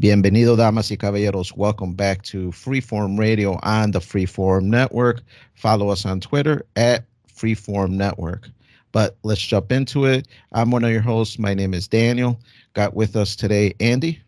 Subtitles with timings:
[0.00, 1.56] Bienvenido, damas y caballeros.
[1.56, 5.22] Welcome back to Freeform Radio on the Freeform Network.
[5.56, 8.48] Follow us on Twitter at Freeform Network.
[8.92, 10.28] But let's jump into it.
[10.52, 11.36] I'm one of your hosts.
[11.36, 12.38] My name is Daniel.
[12.74, 14.20] Got with us today Andy.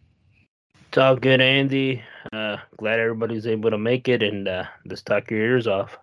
[0.89, 2.03] It's all good, Andy.
[2.33, 5.97] Uh, glad everybody's able to make it and uh, just talk your ears off.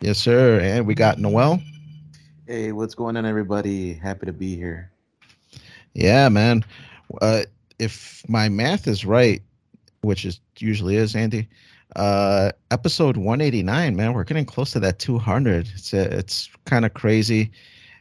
[0.00, 0.58] Yes, sir.
[0.58, 1.62] And we got Noel.
[2.44, 3.92] Hey, what's going on, everybody?
[3.92, 4.90] Happy to be here.
[5.94, 6.64] Yeah, man.
[7.22, 7.42] Uh,
[7.80, 9.42] if my math is right,
[10.02, 11.48] which is usually is, Andy,
[11.96, 15.68] uh, episode 189, man, we're getting close to that 200.
[15.74, 17.50] It's a, it's kind of crazy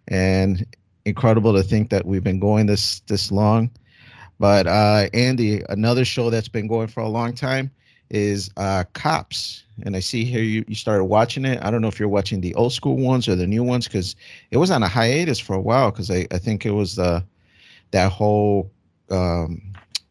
[0.09, 0.65] and
[1.05, 3.71] incredible to think that we've been going this this long.
[4.37, 7.71] But uh, Andy, another show that's been going for a long time
[8.09, 9.63] is uh, Cops.
[9.83, 11.59] And I see here you, you started watching it.
[11.61, 14.15] I don't know if you're watching the old school ones or the new ones because
[14.51, 17.23] it was on a hiatus for a while because I, I think it was the
[17.91, 18.71] that whole
[19.11, 19.61] um,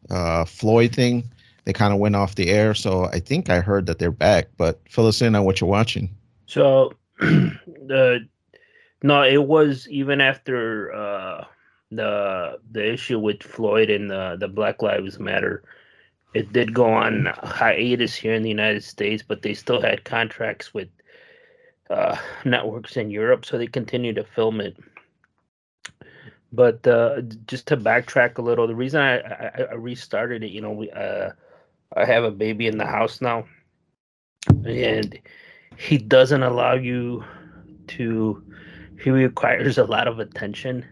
[0.09, 1.29] uh, Floyd thing.
[1.65, 2.73] They kind of went off the air.
[2.73, 4.47] So I think I heard that they're back.
[4.57, 6.09] But fill us in on what you're watching.
[6.45, 8.27] So the
[9.03, 11.45] no, it was even after uh,
[11.91, 15.63] the the issue with Floyd and the the Black Lives Matter.
[16.35, 20.75] It did go on hiatus here in the United States, but they still had contracts
[20.75, 20.87] with
[21.89, 24.77] uh, networks in Europe, so they continued to film it.
[26.51, 30.61] But uh, just to backtrack a little, the reason I, I, I restarted it, you
[30.61, 31.31] know, we uh,
[31.95, 33.45] I have a baby in the house now,
[34.65, 35.19] and
[35.77, 37.23] he doesn't allow you
[37.89, 38.43] to.
[39.01, 40.85] He requires a lot of attention,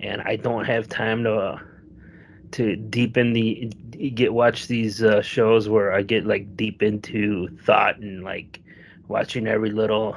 [0.00, 1.58] and I don't have time to uh,
[2.52, 3.72] to deepen the
[4.14, 8.60] get watch these uh, shows where I get like deep into thought and like
[9.08, 10.16] watching every little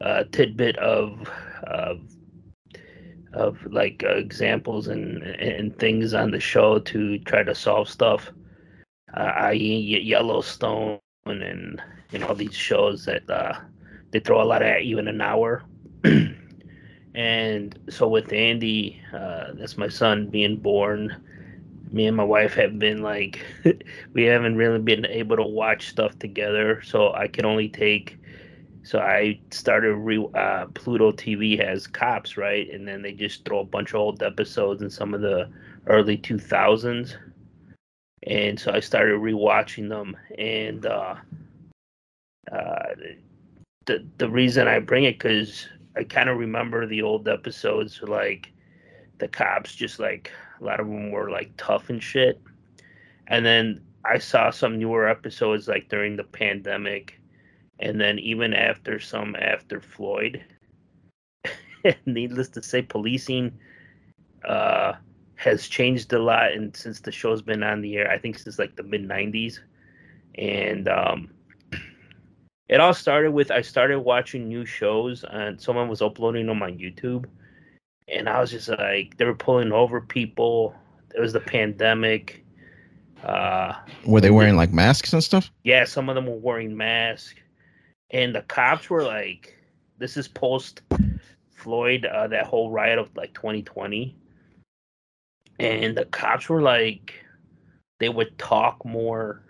[0.00, 1.30] uh, tidbit of
[1.64, 2.00] of
[3.38, 8.32] of like uh, examples and and things on the show to try to solve stuff,
[9.16, 10.00] uh, i.e.
[10.02, 13.54] Yellowstone and you know these shows that uh,
[14.10, 15.62] they throw a lot at you in an hour.
[17.14, 21.24] and so with Andy, uh, that's my son being born.
[21.90, 23.40] Me and my wife have been like,
[24.12, 26.82] we haven't really been able to watch stuff together.
[26.82, 28.18] So I can only take
[28.88, 32.70] so I started re uh, Pluto TV has cops, right?
[32.70, 35.50] And then they just throw a bunch of old episodes in some of the
[35.88, 37.14] early 2000s.
[38.26, 40.16] And so I started rewatching them.
[40.38, 41.16] And uh,
[42.50, 42.94] uh,
[43.84, 48.50] the the reason I bring it because I kind of remember the old episodes, like
[49.18, 50.32] the cops, just like
[50.62, 52.40] a lot of them were like tough and shit.
[53.26, 57.17] And then I saw some newer episodes like during the pandemic
[57.80, 60.44] and then even after some after Floyd,
[62.06, 63.56] needless to say, policing
[64.44, 64.94] uh,
[65.36, 68.58] has changed a lot, and since the show's been on the air, I think since
[68.58, 69.60] like the mid '90s,
[70.36, 71.30] and um,
[72.68, 76.78] it all started with I started watching new shows, and someone was uploading them on
[76.78, 77.26] YouTube,
[78.08, 80.74] and I was just like, they were pulling over people.
[81.14, 82.44] It was the pandemic.
[83.24, 83.74] Uh,
[84.06, 85.50] were they wearing like masks and stuff?
[85.64, 87.34] Yeah, some of them were wearing masks
[88.10, 89.56] and the cops were like,
[89.98, 90.82] "This is post
[91.50, 94.16] Floyd, uh, that whole riot of like 2020,"
[95.58, 97.14] and the cops were like,
[97.98, 99.42] they would talk more,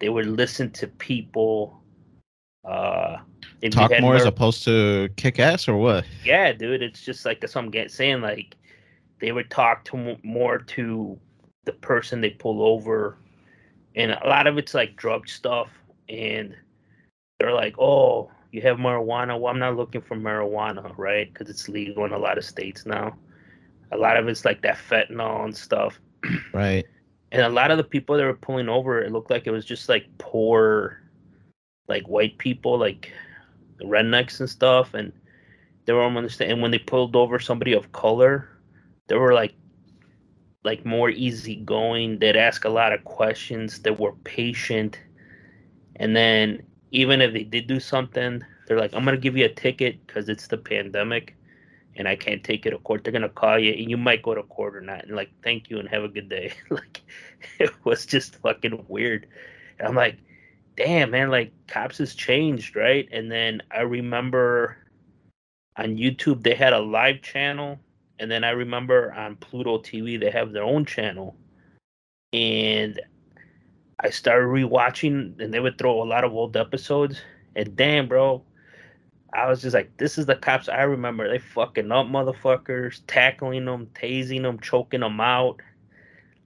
[0.00, 1.82] they would listen to people.
[2.64, 3.18] Uh,
[3.70, 6.04] talk more as opposed to kick ass or what?
[6.24, 8.22] Yeah, dude, it's just like that's what I'm getting saying.
[8.22, 8.56] Like,
[9.20, 11.18] they would talk to more to
[11.64, 13.18] the person they pull over,
[13.94, 15.68] and a lot of it's like drug stuff
[16.08, 16.56] and
[17.38, 19.38] they're like, oh, you have marijuana.
[19.38, 21.32] Well, I'm not looking for marijuana, right?
[21.32, 23.16] Because it's legal in a lot of states now.
[23.92, 26.00] A lot of it's like that fentanyl and stuff.
[26.52, 26.86] Right.
[27.32, 29.64] And a lot of the people that were pulling over, it looked like it was
[29.64, 31.02] just like poor,
[31.88, 33.12] like white people, like
[33.82, 34.94] rednecks and stuff.
[34.94, 35.12] And
[35.84, 36.52] they were understand.
[36.52, 38.48] And when they pulled over somebody of color,
[39.08, 39.54] they were like,
[40.64, 42.18] like more easygoing.
[42.18, 43.80] They'd ask a lot of questions.
[43.80, 44.98] They were patient.
[45.96, 49.50] And then even if they did do something, they're like, I'm gonna give you a
[49.50, 51.36] ticket because it's the pandemic,
[51.96, 53.04] and I can't take you to court.
[53.04, 55.04] They're gonna call you, and you might go to court or not.
[55.04, 56.52] And like, thank you and have a good day.
[56.70, 57.02] like,
[57.58, 59.26] it was just fucking weird.
[59.78, 60.18] And I'm like,
[60.76, 63.08] damn, man, like cops has changed, right?
[63.12, 64.76] And then I remember
[65.76, 67.78] on YouTube they had a live channel,
[68.18, 71.36] and then I remember on Pluto TV they have their own channel,
[72.32, 73.00] and
[74.00, 77.20] I started rewatching, and they would throw a lot of old episodes.
[77.54, 78.42] And damn, bro,
[79.32, 81.28] I was just like, this is the cops I remember.
[81.28, 85.60] They fucking up motherfuckers, tackling them, tasing them, choking them out.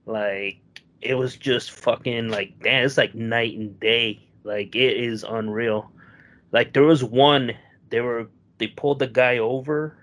[0.05, 0.61] Like,
[1.01, 4.21] it was just fucking like damn, it's like night and day.
[4.43, 5.91] Like it is unreal.
[6.51, 7.51] Like there was one,
[7.89, 8.27] they were
[8.57, 9.97] they pulled the guy over.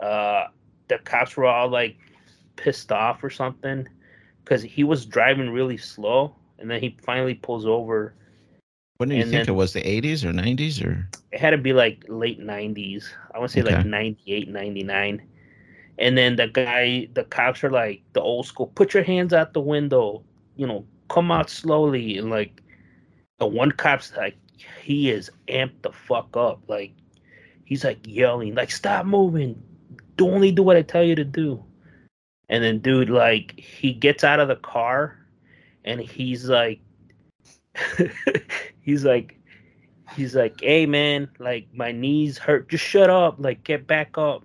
[0.00, 0.46] Uh,
[0.88, 1.96] the cops were all like
[2.56, 3.88] pissed off or something
[4.48, 8.14] because he was driving really slow, and then he finally pulls over.
[8.96, 9.74] When do you think it was?
[9.74, 11.06] The 80s or 90s or?
[11.30, 13.04] It had to be like late 90s.
[13.34, 13.88] I want to say like Okay.
[13.88, 15.22] 98, 99.
[15.98, 19.52] And then the guy, the cops are like the old school, put your hands out
[19.52, 20.24] the window,
[20.56, 22.16] you know, come out slowly.
[22.16, 22.62] And like
[23.38, 24.36] the one cop's like,
[24.82, 26.62] he is amped the fuck up.
[26.66, 26.92] Like
[27.64, 29.62] he's like yelling, like, stop moving.
[30.16, 31.62] Do only do what I tell you to do.
[32.48, 35.18] And then dude, like he gets out of the car
[35.84, 36.80] and he's like
[38.80, 39.38] he's like
[40.16, 42.68] he's like, "Hey man, like my knees hurt.
[42.68, 43.36] Just shut up.
[43.38, 44.44] Like get back up."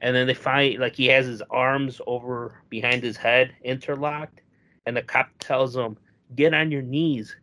[0.00, 4.40] And then they find like he has his arms over behind his head interlocked,
[4.86, 5.96] and the cop tells him,
[6.34, 7.36] "Get on your knees."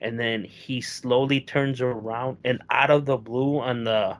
[0.00, 4.18] And then he slowly turns around, and out of the blue, on the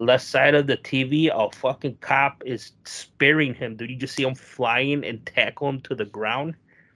[0.00, 3.76] left side of the TV, a fucking cop is spearing him.
[3.76, 6.54] Dude, you just see him flying and tackle him to the ground.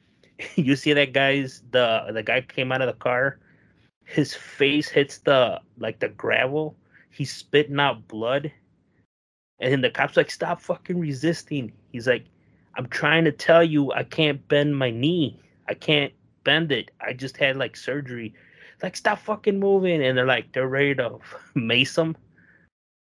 [0.57, 3.39] you see that guy's the the guy came out of the car
[4.05, 6.77] his face hits the like the gravel.
[7.11, 8.53] He's spitting out blood.
[9.61, 11.73] And then the cop's like, stop fucking resisting.
[11.93, 12.27] He's like,
[12.77, 15.41] I'm trying to tell you I can't bend my knee.
[15.69, 16.13] I can't
[16.43, 16.91] bend it.
[17.01, 18.35] I just had like surgery.
[18.83, 20.03] Like, stop fucking moving.
[20.03, 21.19] And they're like, they're ready to
[21.55, 22.17] mace him.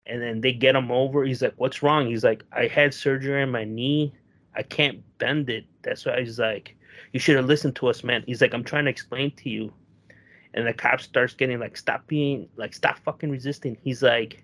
[0.05, 1.23] And then they get him over.
[1.23, 2.07] He's like, what's wrong?
[2.07, 4.13] He's like, I had surgery on my knee.
[4.55, 5.65] I can't bend it.
[5.83, 6.75] That's why he's like,
[7.13, 8.23] you should have listened to us, man.
[8.25, 9.71] He's like, I'm trying to explain to you
[10.53, 14.43] and the cop starts getting like stop being like stop fucking resisting he's like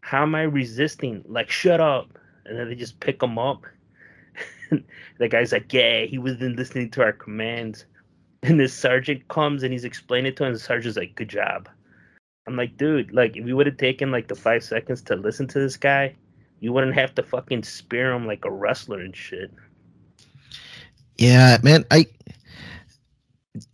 [0.00, 3.64] how am i resisting like shut up and then they just pick him up
[5.18, 7.84] the guy's like yeah he wasn't listening to our commands
[8.42, 11.68] and this sergeant comes and he's explaining to him and the sergeant's like good job
[12.46, 15.46] i'm like dude like if you would have taken like the five seconds to listen
[15.46, 16.14] to this guy
[16.60, 19.50] you wouldn't have to fucking spear him like a wrestler and shit
[21.16, 21.84] Yeah, man.
[21.90, 22.06] I,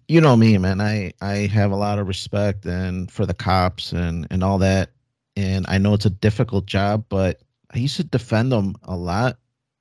[0.09, 0.81] you know me, man.
[0.81, 4.91] I I have a lot of respect and for the cops and and all that,
[5.37, 7.41] and I know it's a difficult job, but
[7.73, 9.39] I used to defend them a lot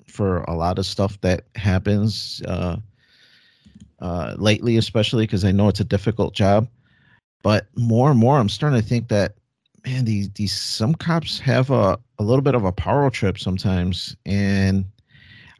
[0.07, 2.77] for a lot of stuff that happens uh,
[4.00, 6.68] uh, lately, especially because I know it's a difficult job.
[7.41, 9.36] But more and more, I'm starting to think that
[9.86, 14.15] man, these these some cops have a a little bit of a power trip sometimes,
[14.25, 14.86] and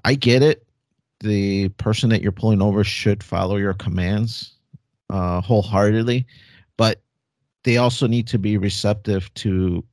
[0.06, 0.66] I get it.
[1.22, 4.54] The person that you're pulling over should follow your commands
[5.10, 6.26] uh, wholeheartedly,
[6.78, 7.02] but
[7.64, 9.84] they also need to be receptive to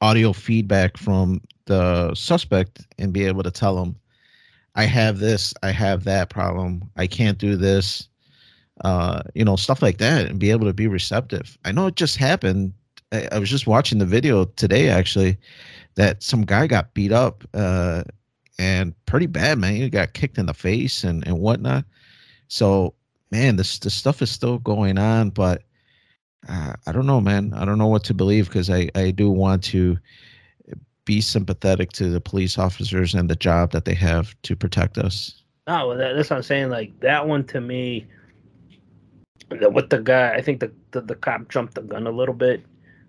[0.00, 3.96] audio feedback from the suspect and be able to tell them,
[4.76, 8.08] I have this, I have that problem, I can't do this,
[8.84, 11.58] uh, you know, stuff like that, and be able to be receptive.
[11.64, 12.72] I know it just happened.
[13.12, 15.38] I, I was just watching the video today, actually,
[15.96, 17.44] that some guy got beat up.
[17.54, 18.04] Uh,
[18.58, 19.74] and pretty bad, man.
[19.74, 21.84] He got kicked in the face and, and whatnot.
[22.48, 22.94] So,
[23.30, 25.62] man, this this stuff is still going on, but
[26.48, 27.52] uh, I don't know, man.
[27.54, 29.98] I don't know what to believe because I I do want to
[31.04, 35.42] be sympathetic to the police officers and the job that they have to protect us.
[35.66, 36.70] Well, that, that's what I'm saying.
[36.70, 38.06] Like that one to me,
[39.50, 42.64] with the guy, I think the, the the cop jumped the gun a little bit.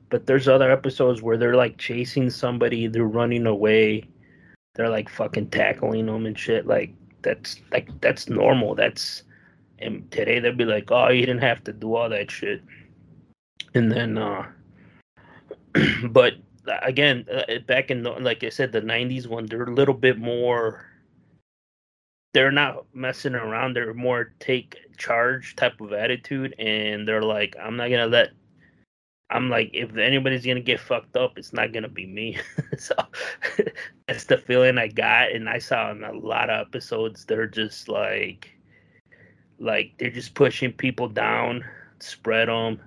[0.09, 4.09] But there's other episodes where they're like chasing somebody, they're running away,
[4.75, 6.65] they're like fucking tackling them and shit.
[6.65, 8.75] Like that's like that's normal.
[8.75, 9.23] That's
[9.79, 12.61] and today they'd be like, oh, you didn't have to do all that shit.
[13.75, 14.47] And then, uh
[16.09, 16.35] but
[16.81, 20.17] again, uh, back in the, like I said, the '90s one, they're a little bit
[20.17, 20.85] more
[22.33, 23.75] they're not messing around.
[23.75, 28.29] They're more take charge type of attitude, and they're like, I'm not gonna let.
[29.31, 32.37] I'm like, if anybody's gonna get fucked up, it's not gonna be me.
[32.77, 32.93] so
[34.07, 37.25] that's the feeling I got, and I saw in a lot of episodes.
[37.25, 38.51] They're just like,
[39.59, 41.63] like they're just pushing people down,
[41.99, 42.79] spread them,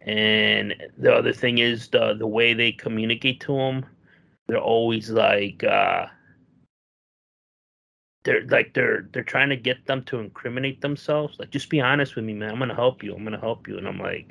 [0.00, 3.86] and the other thing is the the way they communicate to them.
[4.48, 5.64] They're always like.
[5.64, 6.06] uh
[8.24, 11.38] they're like they're they're trying to get them to incriminate themselves.
[11.38, 12.50] Like, just be honest with me, man.
[12.50, 13.14] I'm gonna help you.
[13.14, 13.78] I'm gonna help you.
[13.78, 14.28] And I'm like,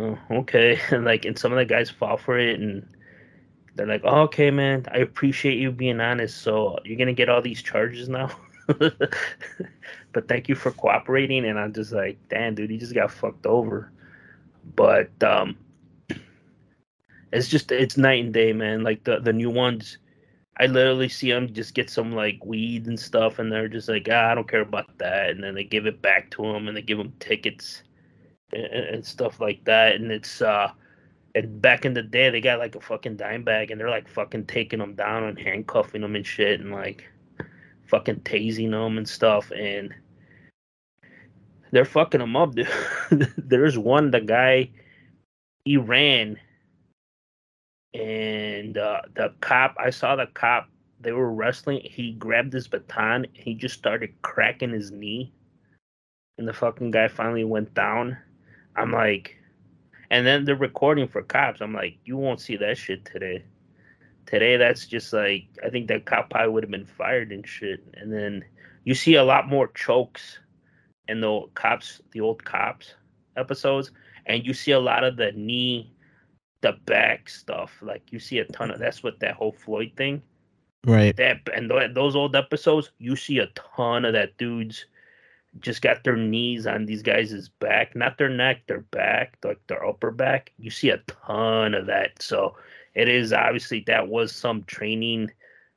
[0.00, 0.80] oh, okay.
[0.90, 2.86] And like, and some of the guys fall for it, and
[3.76, 4.86] they're like, oh, okay, man.
[4.92, 6.42] I appreciate you being honest.
[6.42, 8.30] So you're gonna get all these charges now.
[8.66, 11.44] but thank you for cooperating.
[11.44, 13.92] And I'm just like, damn, dude, you just got fucked over.
[14.74, 15.56] But um,
[17.32, 18.82] it's just it's night and day, man.
[18.82, 19.98] Like the the new ones
[20.58, 24.08] I literally see them just get some like weed and stuff, and they're just like,
[24.10, 26.76] ah, I don't care about that, and then they give it back to them, and
[26.76, 27.82] they give them tickets
[28.52, 30.70] and, and stuff like that, and it's uh,
[31.34, 34.08] and back in the day, they got like a fucking dime bag, and they're like
[34.08, 37.08] fucking taking them down and handcuffing them and shit, and like
[37.86, 39.94] fucking tasing them and stuff, and
[41.70, 42.68] they're fucking them up, dude.
[43.38, 44.70] There's one, the guy,
[45.64, 46.38] he ran
[47.94, 50.68] and uh, the cop i saw the cop
[51.00, 55.32] they were wrestling he grabbed his baton he just started cracking his knee.
[56.38, 58.16] And the fucking guy finally went down.
[58.76, 59.36] I'm like
[60.10, 61.60] and then they're recording for cops.
[61.60, 63.44] I'm like you won't see that shit today.
[64.26, 67.82] Today that's just like i think that cop probably would have been fired and shit.
[67.94, 68.44] And then
[68.84, 70.38] you see a lot more chokes
[71.08, 72.94] in the cops the old cops
[73.36, 73.90] episodes
[74.26, 75.92] and you see a lot of the knee
[76.60, 77.78] the back stuff.
[77.82, 80.22] Like you see a ton of that's what that whole Floyd thing.
[80.86, 81.16] Right.
[81.16, 84.86] That and th- those old episodes, you see a ton of that dudes
[85.58, 89.84] just got their knees on these guys' back, not their neck, their back, like their
[89.84, 90.52] upper back.
[90.58, 92.22] You see a ton of that.
[92.22, 92.56] So
[92.94, 95.30] it is obviously that was some training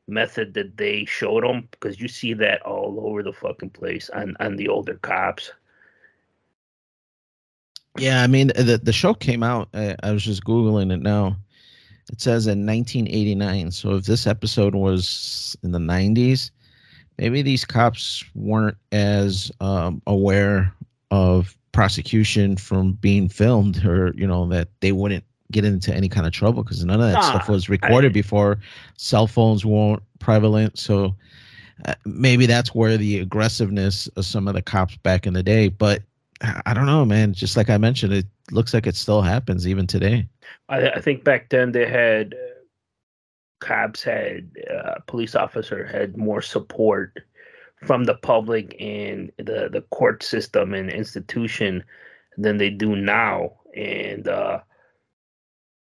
[0.08, 4.36] method that they showed them because you see that all over the fucking place on
[4.40, 5.52] on the older cops.
[7.98, 9.70] Yeah, I mean the the show came out.
[9.74, 11.38] I, I was just googling it now.
[12.12, 13.72] It says in 1989.
[13.72, 16.52] So if this episode was in the 90s,
[17.18, 20.74] maybe these cops weren't as um, aware
[21.12, 26.26] of prosecution from being filmed, or you know that they wouldn't get into any kind
[26.26, 28.60] of trouble because none of that stuff was recorded I, before.
[28.98, 31.16] Cell phones weren't prevalent, so
[31.86, 35.70] uh, maybe that's where the aggressiveness of some of the cops back in the day.
[35.70, 36.02] But
[36.44, 37.34] I don't know, man.
[37.34, 40.28] Just like I mentioned, it looks like it still happens even today.
[40.68, 42.60] I, I think back then they had uh,
[43.60, 47.22] cops had uh, police officer had more support
[47.86, 51.84] from the public and the the court system and institution
[52.38, 53.54] than they do now.
[53.76, 54.60] And uh,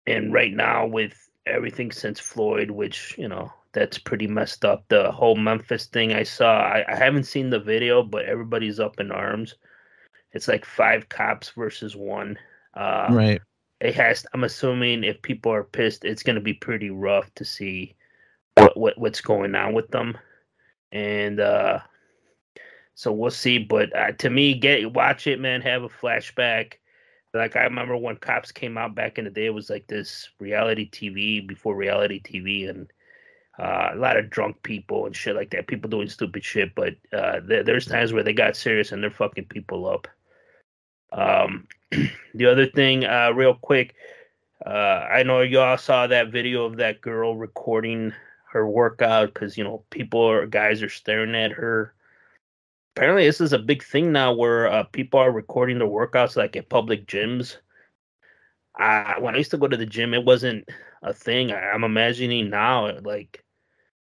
[0.07, 4.83] and right now with everything since Floyd, which you know that's pretty messed up.
[4.87, 8.99] The whole Memphis thing I saw, I, I haven't seen the video, but everybody's up
[8.99, 9.53] in arms
[10.31, 12.37] it's like five cops versus one.
[12.73, 13.41] Uh, right.
[13.81, 14.25] It has.
[14.33, 17.95] I'm assuming if people are pissed, it's going to be pretty rough to see
[18.55, 20.17] what, what what's going on with them,
[20.91, 21.79] and uh,
[22.93, 23.57] so we'll see.
[23.57, 25.61] But uh, to me, get watch it, man.
[25.61, 26.73] Have a flashback.
[27.33, 30.27] Like I remember when cops came out back in the day, it was like this
[30.39, 32.91] reality TV before reality TV, and
[33.57, 35.67] uh, a lot of drunk people and shit like that.
[35.67, 39.09] People doing stupid shit, but uh, there, there's times where they got serious and they're
[39.09, 40.07] fucking people up.
[41.11, 41.67] Um,
[42.33, 43.95] the other thing, uh, real quick,
[44.65, 48.13] uh, I know y'all saw that video of that girl recording
[48.51, 51.93] her workout because you know people or guys are staring at her.
[52.95, 56.55] Apparently, this is a big thing now where uh, people are recording their workouts like
[56.55, 57.57] at public gyms.
[58.75, 60.67] I, when I used to go to the gym, it wasn't
[61.03, 61.51] a thing.
[61.51, 63.43] I, I'm imagining now, like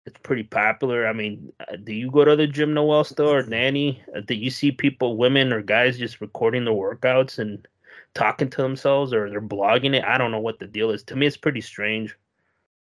[0.05, 1.07] it's pretty popular.
[1.07, 4.01] I mean, uh, do you go to the gym, Noel, still, or Nanny?
[4.15, 7.67] Uh, do you see people, women or guys, just recording the workouts and
[8.13, 10.03] talking to themselves, or they're blogging it?
[10.03, 11.03] I don't know what the deal is.
[11.03, 12.15] To me, it's pretty strange.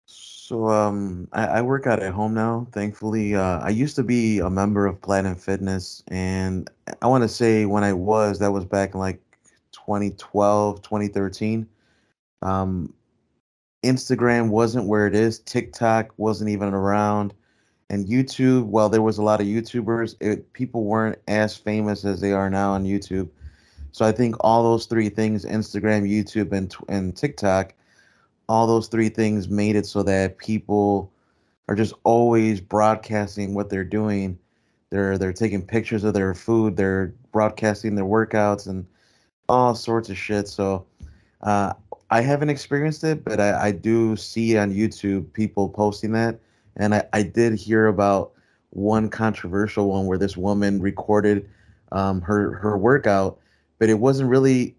[0.06, 2.66] So, um, I, I work out at home now.
[2.72, 6.68] Thankfully, uh, I used to be a member of Planet Fitness, and
[7.00, 9.22] I want to say when I was, that was back in like
[9.72, 11.66] 2012, 2013.
[12.42, 12.92] Um,
[13.84, 15.38] Instagram wasn't where it is.
[15.40, 17.34] TikTok wasn't even around.
[17.90, 20.16] And YouTube, well, there was a lot of YouTubers.
[20.20, 23.28] It, people weren't as famous as they are now on YouTube.
[23.92, 27.74] So I think all those three things Instagram, YouTube, and, and TikTok
[28.48, 31.10] all those three things made it so that people
[31.68, 34.38] are just always broadcasting what they're doing.
[34.90, 36.76] They're they're taking pictures of their food.
[36.76, 38.86] They're broadcasting their workouts and
[39.48, 40.48] all sorts of shit.
[40.48, 40.86] So
[41.42, 41.72] uh,
[42.14, 46.38] I haven't experienced it, but I, I do see on YouTube people posting that.
[46.76, 48.30] And I, I did hear about
[48.70, 51.50] one controversial one where this woman recorded
[51.90, 53.40] um, her her workout,
[53.80, 54.76] but it wasn't really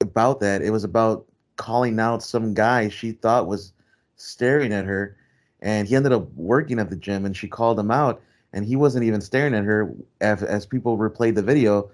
[0.00, 0.62] about that.
[0.62, 1.26] It was about
[1.56, 3.72] calling out some guy she thought was
[4.14, 5.16] staring at her,
[5.60, 8.76] and he ended up working at the gym, and she called him out, and he
[8.76, 9.92] wasn't even staring at her.
[10.20, 11.90] As, as people replayed the video,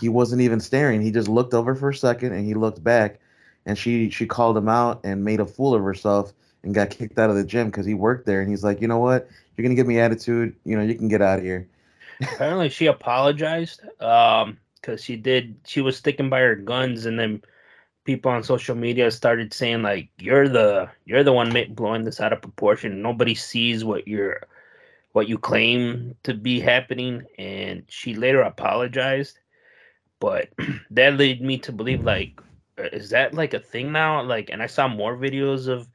[0.00, 1.02] he wasn't even staring.
[1.02, 3.18] He just looked over for a second, and he looked back,
[3.66, 7.18] and she she called him out and made a fool of herself and got kicked
[7.18, 8.40] out of the gym because he worked there.
[8.40, 9.28] And he's like you know what?
[9.56, 10.54] You're gonna give me attitude.
[10.64, 11.68] You know you can get out of here.
[12.20, 17.06] Apparently she apologized um because she did she was sticking by her guns.
[17.06, 17.42] And then
[18.04, 22.32] people on social media started saying like you're the you're the one blowing this out
[22.32, 23.02] of proportion.
[23.02, 24.46] Nobody sees what you're
[25.12, 29.38] what you claim to be happening, and she later apologized.
[30.20, 30.50] But
[30.90, 32.40] that led me to believe like,
[32.78, 34.22] Uh, is that like a thing now?
[34.22, 35.88] Like, and I saw more videos of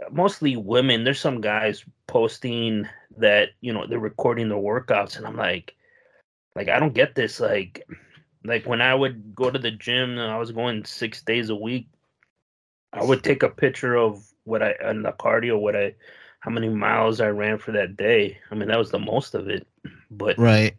[0.00, 1.04] uh, mostly women.
[1.04, 5.74] There's some guys posting that you know they're recording their workouts, and I'm like,
[6.54, 7.40] like I don't get this.
[7.40, 7.86] Like,
[8.44, 11.88] like when I would go to the gym, I was going six days a week.
[12.92, 15.94] I would take a picture of what I on the cardio, what I,
[16.40, 18.38] how many miles I ran for that day.
[18.50, 19.66] I mean, that was the most of it.
[20.10, 20.76] But right,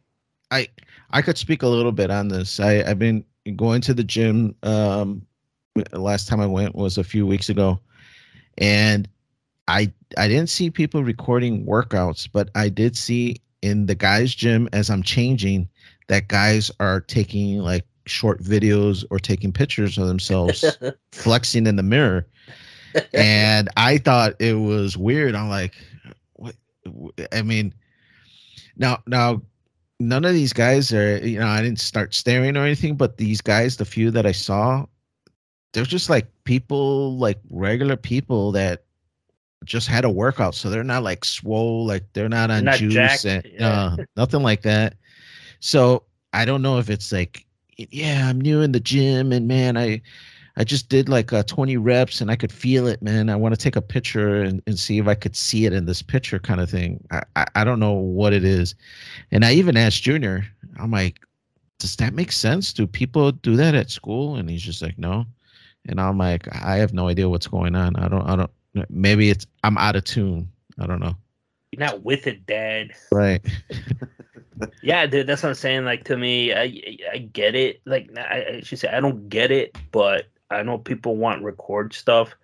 [0.51, 0.69] I
[1.11, 2.59] I could speak a little bit on this.
[2.59, 3.25] I I've been
[3.55, 4.55] going to the gym.
[4.63, 5.25] Um,
[5.93, 7.79] last time I went was a few weeks ago,
[8.57, 9.07] and
[9.67, 14.69] I I didn't see people recording workouts, but I did see in the guys' gym
[14.73, 15.67] as I'm changing
[16.07, 20.63] that guys are taking like short videos or taking pictures of themselves
[21.11, 22.27] flexing in the mirror.
[23.13, 25.35] And I thought it was weird.
[25.35, 25.73] I'm like,
[26.33, 26.55] what?
[27.31, 27.73] I mean,
[28.77, 29.41] now, now,
[29.99, 33.41] none of these guys are, you know, I didn't start staring or anything, but these
[33.41, 34.85] guys, the few that I saw,
[35.73, 38.83] they're just like people, like regular people that
[39.63, 42.93] just had a workout, so they're not like swole, like they're not on not juice
[42.93, 43.69] jacked, and yeah.
[43.69, 44.95] uh, nothing like that.
[45.59, 47.45] So I don't know if it's like,
[47.77, 50.01] yeah, I'm new in the gym, and man, I
[50.57, 53.29] I just did like uh, 20 reps and I could feel it, man.
[53.29, 55.85] I want to take a picture and, and see if I could see it in
[55.85, 57.05] this picture kind of thing.
[57.11, 58.73] I, I, I don't know what it is.
[59.31, 60.45] And I even asked Junior,
[60.79, 61.19] I'm like,
[61.79, 62.71] does that make sense?
[62.71, 64.35] Do people do that at school?
[64.35, 65.25] And he's just like, no.
[65.87, 67.95] And I'm like, I have no idea what's going on.
[67.97, 68.51] I don't, I don't,
[68.89, 70.49] maybe it's I'm out of tune.
[70.79, 71.15] I don't know.
[71.71, 72.91] You're not with it, Dad.
[73.11, 73.45] Right.
[74.81, 75.85] yeah, dude, that's what I'm saying.
[75.85, 77.81] Like to me, I I get it.
[77.85, 81.93] Like I, I should say I don't get it, but I know people want record
[81.93, 82.35] stuff.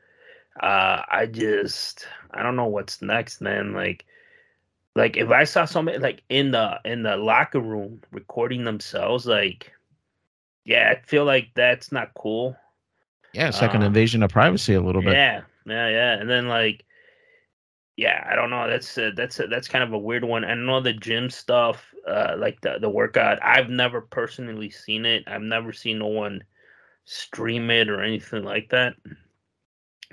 [0.61, 3.73] Uh, I just I don't know what's next, man.
[3.73, 4.05] Like
[4.95, 9.71] like if I saw somebody like in the in the locker room recording themselves, like
[10.65, 12.55] yeah, I feel like that's not cool.
[13.33, 15.13] Yeah, it's like an uh, invasion of privacy a little bit.
[15.13, 16.13] Yeah, yeah, yeah.
[16.13, 16.83] And then like,
[17.95, 18.69] yeah, I don't know.
[18.69, 20.43] That's uh, that's uh, that's kind of a weird one.
[20.43, 23.39] I know the gym stuff, uh, like the the workout.
[23.41, 25.23] I've never personally seen it.
[25.27, 26.43] I've never seen no one
[27.05, 28.93] stream it or anything like that.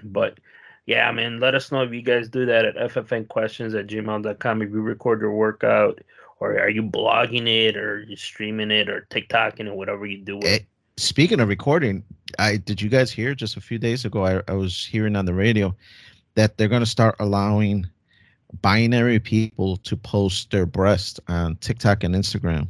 [0.03, 0.39] But
[0.87, 4.63] yeah, I mean, let us know if you guys do that at ffnquestions at gmail.com.
[4.63, 6.01] If you record your workout,
[6.41, 10.39] or are you blogging it, or you streaming it, or TikToking it, whatever you do.
[10.41, 12.05] Eh, it, speaking of recording,
[12.39, 14.25] I did you guys hear just a few days ago?
[14.25, 15.75] I, I was hearing on the radio
[16.35, 17.87] that they're going to start allowing
[18.63, 22.69] binary people to post their breast on TikTok and Instagram.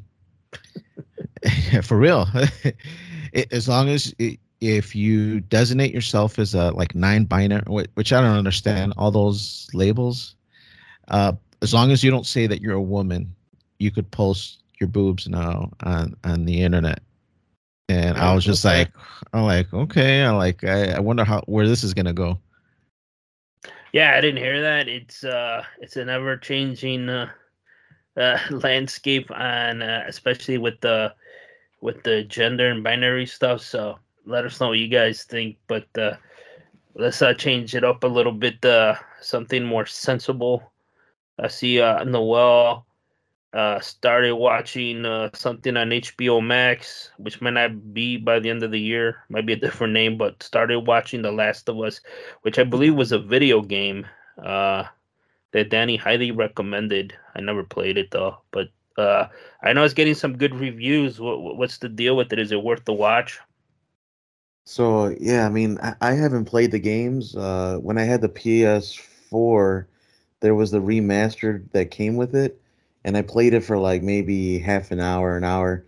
[1.83, 2.26] For real,
[3.32, 8.12] it, as long as it, if you designate yourself as a like nine binary, which
[8.12, 10.34] I don't understand all those labels.
[11.08, 13.34] Uh, as long as you don't say that you're a woman,
[13.78, 17.02] you could post your boobs now on on the internet
[17.88, 18.80] and I was just okay.
[18.80, 18.92] like,
[19.32, 22.38] I'm like, okay, I like, I, I wonder how where this is gonna go.
[23.92, 24.88] Yeah, I didn't hear that.
[24.88, 27.30] It's uh, it's an ever changing uh,
[28.16, 31.14] uh, landscape, and uh, especially with the
[31.80, 33.60] with the gender and binary stuff.
[33.62, 35.56] So let us know what you guys think.
[35.66, 36.16] But uh,
[36.94, 38.64] let's uh, change it up a little bit.
[38.64, 40.72] Uh, something more sensible.
[41.38, 42.84] I see uh, Noel
[43.52, 48.62] uh, started watching uh, something on HBO Max, which might not be by the end
[48.62, 52.00] of the year, might be a different name, but started watching The Last of Us,
[52.42, 54.06] which I believe was a video game
[54.42, 54.84] uh,
[55.52, 57.14] that Danny highly recommended.
[57.34, 59.28] I never played it though, but uh,
[59.62, 61.20] I know it's getting some good reviews.
[61.20, 62.38] What, what's the deal with it?
[62.38, 63.40] Is it worth the watch?
[64.64, 67.34] So yeah, I mean, I, I haven't played the games.
[67.37, 69.88] Uh, when I had the PS4,
[70.40, 72.61] there was the remastered that came with it
[73.04, 75.87] and I played it for like maybe half an hour, an hour,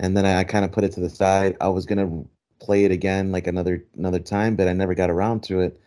[0.00, 1.56] and then I, I kind of put it to the side.
[1.60, 2.24] I was gonna
[2.60, 5.80] play it again like another another time, but I never got around to it.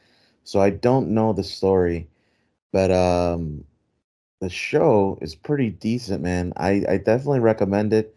[0.44, 2.08] So I don't know the story,
[2.72, 3.66] but um,
[4.46, 6.54] the show is pretty decent, man.
[6.56, 8.16] I I definitely recommend it.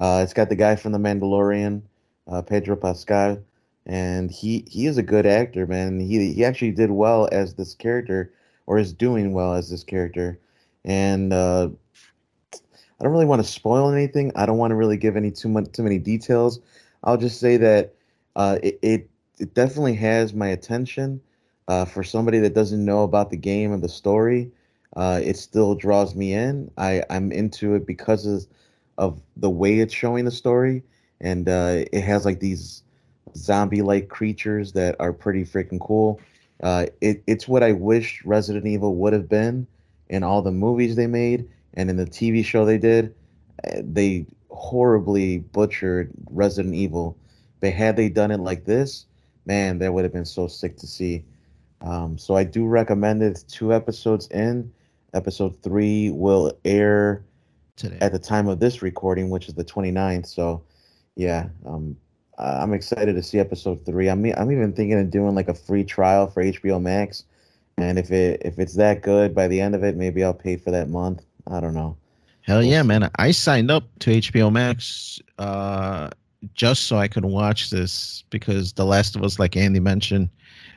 [0.00, 1.82] Uh, it's got the guy from The Mandalorian,
[2.26, 3.38] uh, Pedro Pascal,
[3.86, 6.00] and he he is a good actor, man.
[6.00, 8.32] He he actually did well as this character,
[8.66, 10.40] or is doing well as this character,
[10.84, 11.68] and uh,
[12.52, 14.32] I don't really want to spoil anything.
[14.34, 16.58] I don't want to really give any too much too many details.
[17.04, 17.94] I'll just say that
[18.34, 21.20] uh, it, it, it definitely has my attention.
[21.68, 24.50] Uh, for somebody that doesn't know about the game and the story,
[24.96, 26.70] uh, it still draws me in.
[26.76, 28.46] I I'm into it because of
[28.98, 30.82] of the way it's showing the story,
[31.20, 32.82] and uh, it has like these
[33.36, 36.20] zombie-like creatures that are pretty freaking cool.
[36.62, 39.66] Uh, it, it's what I wish Resident Evil would have been
[40.08, 43.14] in all the movies they made and in the TV show they did.
[43.64, 47.16] Uh, They horribly butchered Resident Evil,
[47.60, 49.06] but had they done it like this,
[49.46, 51.24] man, that would have been so sick to see.
[51.80, 53.44] Um, so I do recommend it.
[53.48, 54.72] Two episodes in.
[55.14, 57.24] Episode three will air
[57.76, 57.98] today.
[58.00, 60.26] at the time of this recording, which is the 29th.
[60.26, 60.62] So,
[61.16, 61.96] yeah, um,
[62.38, 64.08] I'm excited to see episode three.
[64.08, 67.24] I'm I'm even thinking of doing like a free trial for HBO Max,
[67.76, 70.56] and if it if it's that good by the end of it, maybe I'll pay
[70.56, 71.24] for that month.
[71.48, 71.96] I don't know.
[72.42, 73.10] Hell yeah, man!
[73.16, 76.10] I signed up to HBO Max uh,
[76.54, 80.30] just so I could watch this because The Last of Us, like Andy mentioned,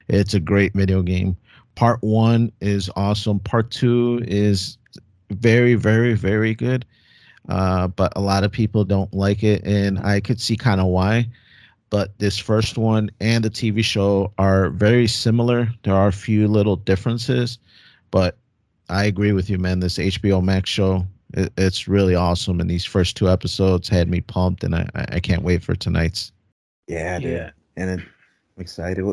[0.07, 1.37] it's a great video game.
[1.75, 3.39] Part one is awesome.
[3.39, 4.77] Part two is
[5.31, 6.85] very, very, very good.
[7.49, 10.87] Uh, but a lot of people don't like it, and I could see kind of
[10.87, 11.27] why.
[11.89, 15.69] But this first one and the TV show are very similar.
[15.83, 17.57] There are a few little differences,
[18.11, 18.37] but
[18.89, 19.79] I agree with you, man.
[19.79, 22.61] This HBO Max show, it, it's really awesome.
[22.61, 25.75] And these first two episodes had me pumped, and I, I I can't wait for
[25.75, 26.31] tonight's.
[26.87, 27.31] Yeah, dude.
[27.31, 27.49] Yeah.
[27.75, 29.03] And it, I'm excited.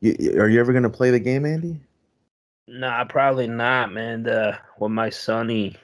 [0.00, 1.78] You, are you ever gonna play the game, Andy?
[2.66, 4.22] Nah, probably not, man.
[4.22, 5.76] The with my sonny,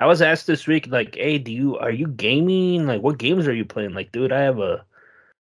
[0.00, 2.86] I was asked this week, like, "Hey, do you are you gaming?
[2.86, 4.84] Like, what games are you playing?" Like, dude, I have a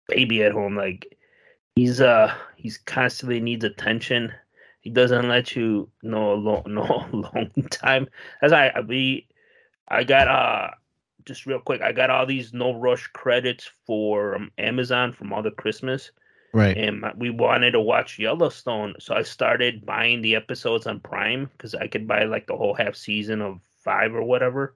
[0.08, 0.76] baby at home.
[0.76, 1.16] Like,
[1.74, 4.32] he's uh he's constantly needs attention.
[4.82, 8.08] He doesn't let you know alone no alone time.
[8.42, 9.26] As I I- we
[9.88, 10.70] I got uh
[11.24, 15.42] just real quick, I got all these no rush credits for um, Amazon from all
[15.42, 16.12] the Christmas
[16.56, 16.74] Right.
[16.74, 21.50] and my, we wanted to watch Yellowstone, so I started buying the episodes on Prime
[21.52, 24.74] because I could buy like the whole half season of five or whatever.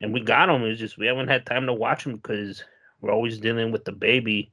[0.00, 0.64] And we got them.
[0.64, 2.64] It's just we haven't had time to watch them because
[3.00, 4.50] we're always dealing with the baby.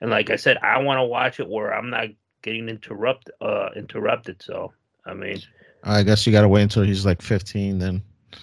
[0.00, 2.08] And like I said, I want to watch it where I'm not
[2.42, 4.42] getting interrupt uh interrupted.
[4.42, 4.72] So
[5.06, 5.40] I mean,
[5.84, 8.02] I guess you got to wait until he's like 15 then.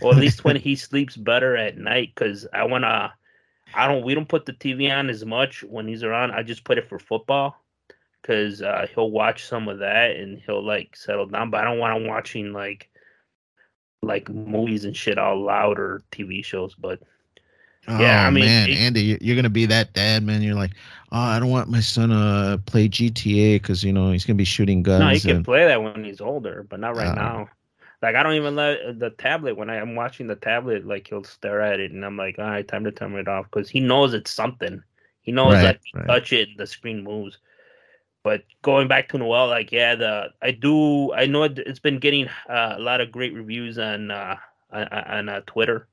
[0.00, 3.12] or at least when he sleeps better at night because i want to
[3.74, 6.64] i don't we don't put the tv on as much when he's around i just
[6.64, 7.62] put it for football
[8.22, 11.78] because uh, he'll watch some of that and he'll like settle down but i don't
[11.78, 12.88] want him watching like
[14.02, 17.00] like movies and shit all loud or tv shows but
[17.88, 20.42] Yeah, oh I mean, man, it- Andy, you- you're gonna be that dad, man.
[20.42, 20.72] You're like,
[21.12, 24.44] oh, I don't want my son to play GTA because you know he's gonna be
[24.44, 25.00] shooting guns.
[25.00, 27.14] no he can play that when he's older but not right Uh.
[27.14, 27.48] now
[28.06, 31.08] like i don't even let uh, the tablet when I, i'm watching the tablet like
[31.08, 33.70] he'll stare at it and i'm like all right time to turn it off because
[33.70, 34.84] he knows it's something.
[35.22, 36.16] He knows Right, that right.
[36.16, 37.38] touch it the screen moves.
[38.24, 42.00] But going back to noel like yeah the i do i know it, it's been
[42.00, 44.36] getting uh, a lot of great reviews on uh
[44.72, 45.88] on, on uh, twitter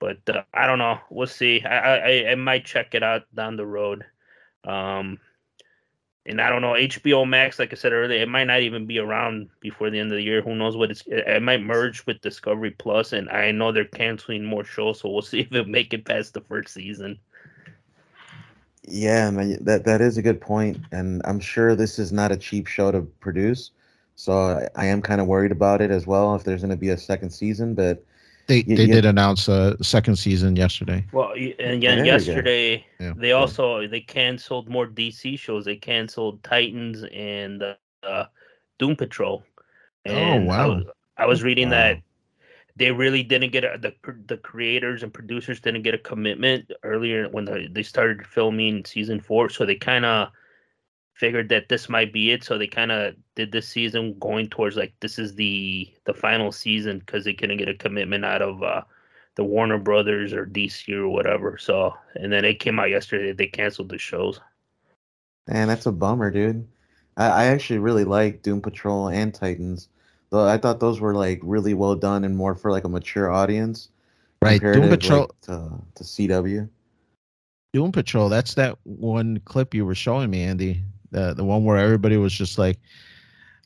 [0.00, 1.00] but uh, i don't know.
[1.10, 1.62] We'll see.
[1.64, 4.04] I, I i might check it out down the road.
[4.64, 5.20] Um
[6.26, 8.98] and I don't know HBO Max, like I said earlier, it might not even be
[8.98, 10.42] around before the end of the year.
[10.42, 11.02] Who knows what it's?
[11.06, 15.22] It, might merge with Discovery Plus, and I know they're canceling more shows, so we'll
[15.22, 17.18] see if it make it past the first season.
[18.82, 22.36] Yeah, man, that that is a good point, and I'm sure this is not a
[22.36, 23.70] cheap show to produce.
[24.16, 26.76] So I, I am kind of worried about it as well if there's going to
[26.76, 27.74] be a second season.
[27.74, 28.04] But
[28.46, 28.94] They Yeah, they yeah.
[28.94, 31.04] did announce a second season yesterday.
[31.12, 32.12] Well, and again, we go.
[32.12, 33.12] yesterday Yeah.
[33.16, 35.64] they also they canceled more DC shows.
[35.64, 38.26] They canceled Titans and uh, uh,
[38.78, 39.42] Doom Patrol.
[40.04, 40.68] And I wow.
[40.74, 40.84] was,
[41.18, 41.76] I was reading Wow.
[41.76, 42.02] that
[42.76, 43.94] they really didn't get a, the
[44.26, 49.18] the creators and producers didn't get a commitment earlier when the, they started filming season
[49.20, 50.28] four, so they kind of
[51.16, 52.44] figured that this might be it.
[52.44, 56.52] So they kind of did this season going towards like this is the the final
[56.52, 58.82] season because they couldn't get a commitment out of uh,
[59.36, 61.58] the Warner Brothers or DC or whatever.
[61.58, 64.40] So and then it came out yesterday they canceled the shows.
[65.48, 66.66] man, that's a bummer, dude.
[67.16, 69.88] I, I actually really like Doom Patrol and Titans,
[70.30, 73.32] though I thought those were like really well done and more for like a mature
[73.32, 73.88] audience.
[74.42, 75.20] Right, Doom comparative, Patrol.
[75.20, 76.68] like, to to CW.
[77.72, 78.28] Doom Patrol.
[78.28, 80.82] That's that one clip you were showing me, Andy.
[81.10, 82.78] The the one where everybody was just like,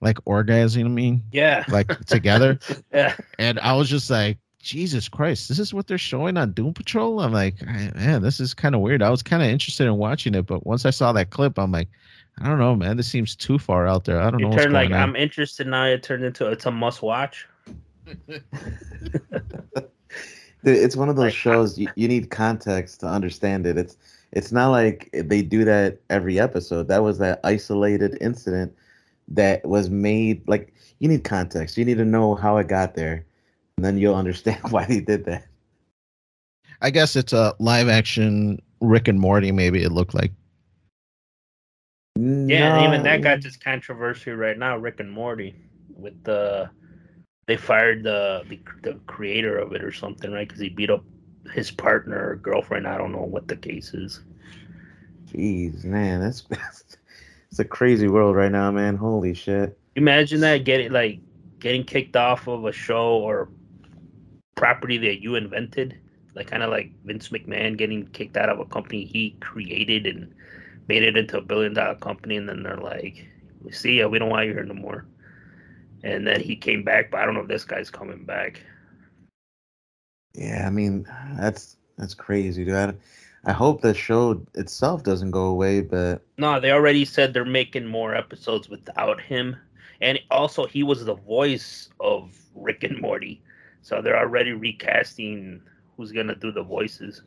[0.01, 0.85] like orgasming.
[0.85, 1.65] I mean, Yeah.
[1.69, 2.59] like together.
[2.93, 3.17] Yeah.
[3.39, 7.21] And I was just like, Jesus Christ, this is what they're showing on Doom Patrol.
[7.21, 9.03] I'm like, man, this is kind of weird.
[9.03, 11.73] I was kind of interested in watching it, but once I saw that clip, I'm
[11.73, 11.89] like,
[12.43, 12.97] I don't know, man.
[12.97, 14.21] This seems too far out there.
[14.21, 15.09] I don't know You what's turn going like on.
[15.11, 15.85] I'm interested now.
[15.87, 17.47] It turned into it's a must watch.
[20.63, 23.79] It's one of those Like, shows you, you need context to understand it.
[23.79, 23.97] It's
[24.33, 26.89] it's not like they do that every episode.
[26.89, 28.75] That was that isolated incident
[29.29, 31.77] that was made like you need context.
[31.77, 33.25] You need to know how it got there.
[33.77, 35.47] And then you'll understand why they did that.
[36.81, 39.53] I guess it's a live action Rick and Morty.
[39.53, 40.33] Maybe it looked like.
[42.17, 44.77] Yeah, and even that got this controversy right now.
[44.77, 45.55] Rick and Morty,
[45.95, 46.71] with the
[47.47, 50.47] they fired the the, the creator of it or something, right?
[50.47, 51.05] Because he beat up
[51.53, 52.87] his partner or girlfriend.
[52.87, 54.21] I don't know what the case is.
[55.33, 56.45] Jeez, man, that's
[57.51, 58.97] it's a crazy world right now, man.
[58.97, 59.79] Holy shit!
[59.97, 61.19] Imagine that getting like
[61.59, 63.49] getting kicked off of a show or
[64.55, 65.99] property that you invented,
[66.35, 70.33] like kind of like Vince McMahon getting kicked out of a company he created and
[70.89, 73.27] made it into a billion dollar company, and then they're like,
[73.63, 75.07] "We see ya, we don't want you here no more."
[76.03, 78.63] And then he came back, but I don't know if this guy's coming back.
[80.35, 81.07] Yeah, I mean
[81.39, 82.75] that's that's crazy, dude.
[82.75, 82.95] I,
[83.45, 87.87] I hope the show itself doesn't go away, but no, they already said they're making
[87.87, 89.57] more episodes without him,
[90.01, 93.43] and also he was the voice of Rick and Morty,
[93.83, 95.63] so they're already recasting
[95.97, 97.23] who's gonna do the voices.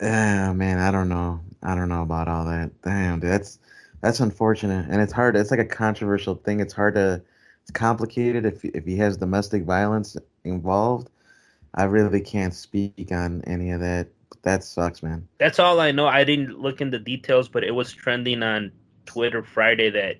[0.00, 1.40] Yeah, man, I don't know.
[1.62, 2.70] I don't know about all that.
[2.82, 3.58] Damn, dude, that's
[4.00, 5.36] that's unfortunate, and it's hard.
[5.36, 6.60] It's like a controversial thing.
[6.60, 7.22] It's hard to.
[7.62, 11.10] It's complicated if if he has domestic violence involved.
[11.74, 14.08] I really can't speak on any of that.
[14.42, 15.26] That sucks, man.
[15.38, 16.06] That's all I know.
[16.06, 18.72] I didn't look into details, but it was trending on
[19.06, 20.16] Twitter Friday that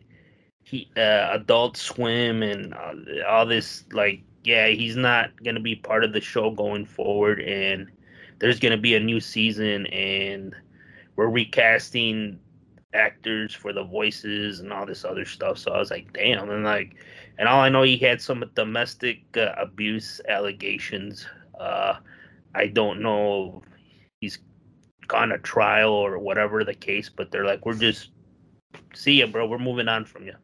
[0.62, 2.94] he uh, Adult Swim and uh,
[3.26, 7.90] all this like yeah he's not gonna be part of the show going forward, and
[8.38, 10.54] there's gonna be a new season, and
[11.16, 12.38] we're recasting
[12.94, 15.58] actors for the voices and all this other stuff.
[15.58, 16.96] So I was like, damn, and like,
[17.38, 21.26] and all I know he had some domestic uh, abuse allegations.
[21.58, 21.94] Uh,
[22.54, 23.62] I don't know
[24.20, 24.38] he's
[25.06, 28.10] gone to trial or whatever the case, but they're like, we're just
[28.94, 29.46] see ya, bro.
[29.46, 30.34] We're moving on from you.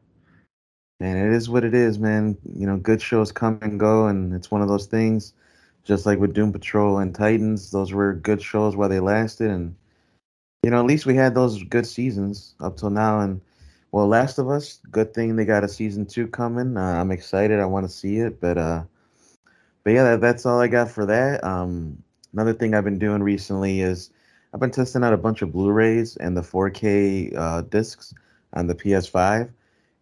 [1.00, 2.36] Man, it is what it is, man.
[2.54, 5.34] You know, good shows come and go, and it's one of those things.
[5.82, 9.74] Just like with Doom Patrol and Titans, those were good shows while they lasted, and
[10.62, 13.20] you know, at least we had those good seasons up till now.
[13.20, 13.40] And
[13.94, 16.76] well, Last of Us, good thing they got a season two coming.
[16.76, 17.60] Uh, I'm excited.
[17.60, 18.82] I want to see it, but uh,
[19.84, 21.44] but yeah, that, that's all I got for that.
[21.44, 22.02] Um,
[22.32, 24.10] another thing I've been doing recently is
[24.52, 28.12] I've been testing out a bunch of Blu-rays and the 4K uh, discs
[28.54, 29.48] on the PS5,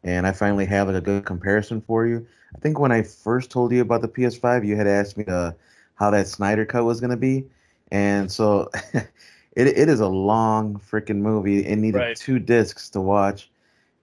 [0.04, 2.26] and I finally have like a good comparison for you.
[2.56, 5.52] I think when I first told you about the PS5, you had asked me uh,
[5.96, 7.44] how that Snyder cut was gonna be,
[7.90, 11.66] and so it it is a long freaking movie.
[11.66, 12.16] It needed Right.
[12.16, 13.50] two discs to watch,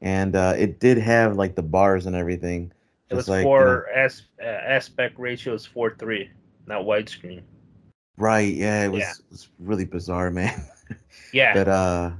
[0.01, 2.71] and uh, it did have like the bars and everything.
[3.09, 6.29] It was like you know- four as, uh, aspect ratio is four three,
[6.67, 7.43] not widescreen.
[8.17, 8.53] right?
[8.53, 9.11] Yeah, it was, Yeah.
[9.11, 10.53] it was really bizarre, man.
[11.31, 12.11] Yeah, but uh,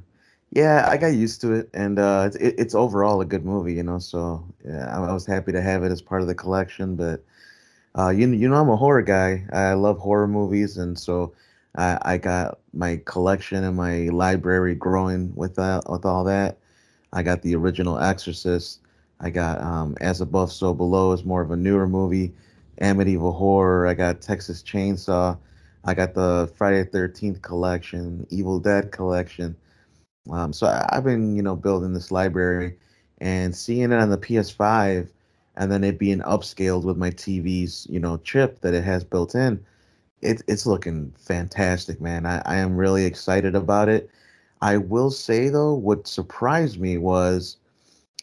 [0.52, 3.74] yeah, I got used to it, and uh, it's it, it's overall a good movie,
[3.76, 4.00] you know.
[4.00, 6.96] So yeah, I, I was happy to have it as part of the collection.
[6.98, 7.24] But
[7.98, 9.46] uh, you you know, I'm a horror guy.
[9.54, 11.34] I love horror movies, and so
[11.76, 16.59] I I got my collection and my library growing with that with all that.
[17.14, 18.82] I got the original Exorcist.
[19.20, 22.34] I got um, As Above, So Below is more of a newer movie.
[22.82, 23.88] Amityville Horror.
[23.88, 25.38] I got Texas Chainsaw.
[25.84, 29.56] I got the Friday Thirteenth collection, Evil Dead collection.
[30.30, 32.78] Um, so I, I've been, you know, building this library
[33.20, 35.10] and seeing it on the PS5,
[35.56, 39.36] and then it being upscaled with my TV's, you know, chip that it has built
[39.36, 39.64] in.
[40.22, 42.26] It, it's looking fantastic, man.
[42.26, 44.10] I, I am really excited about it.
[44.62, 47.58] I will say though, what surprised me was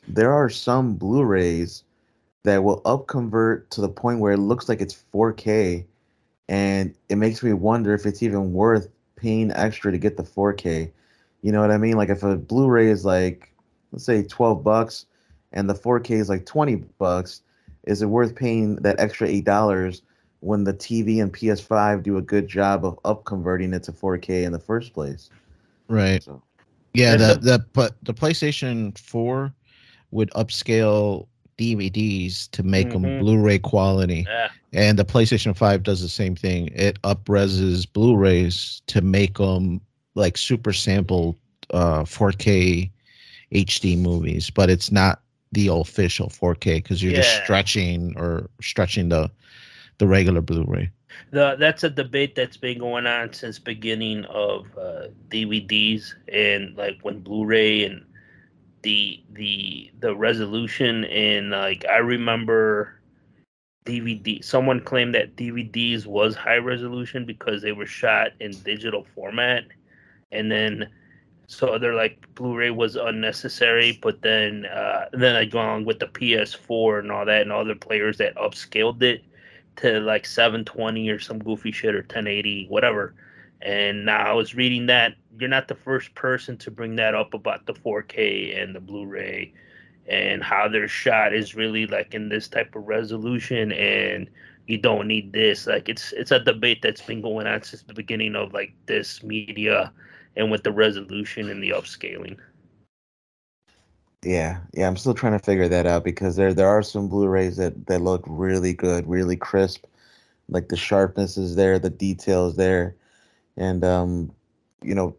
[0.07, 1.83] there are some Blu-rays
[2.45, 5.85] that will upconvert to the point where it looks like it's 4K,
[6.49, 10.91] and it makes me wonder if it's even worth paying extra to get the 4K.
[11.43, 11.97] You know what I mean?
[11.97, 13.53] Like if a Blu-ray is like,
[13.91, 15.07] let's say 12 bucks,
[15.53, 17.43] and the 4K is like 20 bucks,
[17.85, 20.03] is it worth paying that extra eight dollars
[20.41, 24.53] when the TV and PS5 do a good job of upconverting it to 4K in
[24.53, 25.31] the first place?
[25.89, 26.23] Right.
[26.23, 26.43] So
[26.95, 29.53] Yeah, the, the but the PlayStation 4
[30.11, 31.27] would upscale
[31.59, 33.19] DVDs to make them Mhm.
[33.19, 36.69] Blu-ray quality, yeah, and the PlayStation 5 does the same thing.
[36.75, 39.81] It upreses Blu-rays to make them
[40.15, 41.37] like super sampled
[41.73, 42.91] uh, 4K
[43.53, 45.21] HD movies, but it's not
[45.53, 49.31] the official 4K because you're just stretching or stretching the
[49.99, 50.91] the regular Blu-ray.
[51.31, 56.99] The that's a debate that's been going on since beginning of uh, DVDs and like
[57.03, 58.05] when Blu-ray and
[58.83, 63.01] the the the resolution and like I remember
[63.85, 69.65] DVD someone claimed that DVDs was high resolution because they were shot in digital format.
[70.33, 70.89] And then
[71.49, 76.07] so they're like Blu-ray was unnecessary but then uh then I go on with the
[76.07, 79.25] PS4 and all that and other players that upscaled it
[79.77, 83.15] to like 720 or some goofy shit or 1080, whatever.
[83.63, 87.35] And now I was reading that you're not the first person to bring that up
[87.35, 89.53] about the 4K and the Blu-ray
[90.09, 94.29] and how their shot is really like in this type of resolution and
[94.67, 95.67] you don't need this.
[95.67, 99.23] Like it's it's a debate that's been going on since the beginning of like this
[99.23, 99.93] media
[100.37, 102.37] and with the resolution and the upscaling.
[104.25, 107.57] Yeah, yeah, I'm still trying to figure that out because there there are some Blu-rays
[107.59, 109.85] that that look really good, really crisp.
[110.49, 112.97] Like the sharpness is there, the details there,
[113.57, 114.33] and um,
[114.83, 115.17] you know,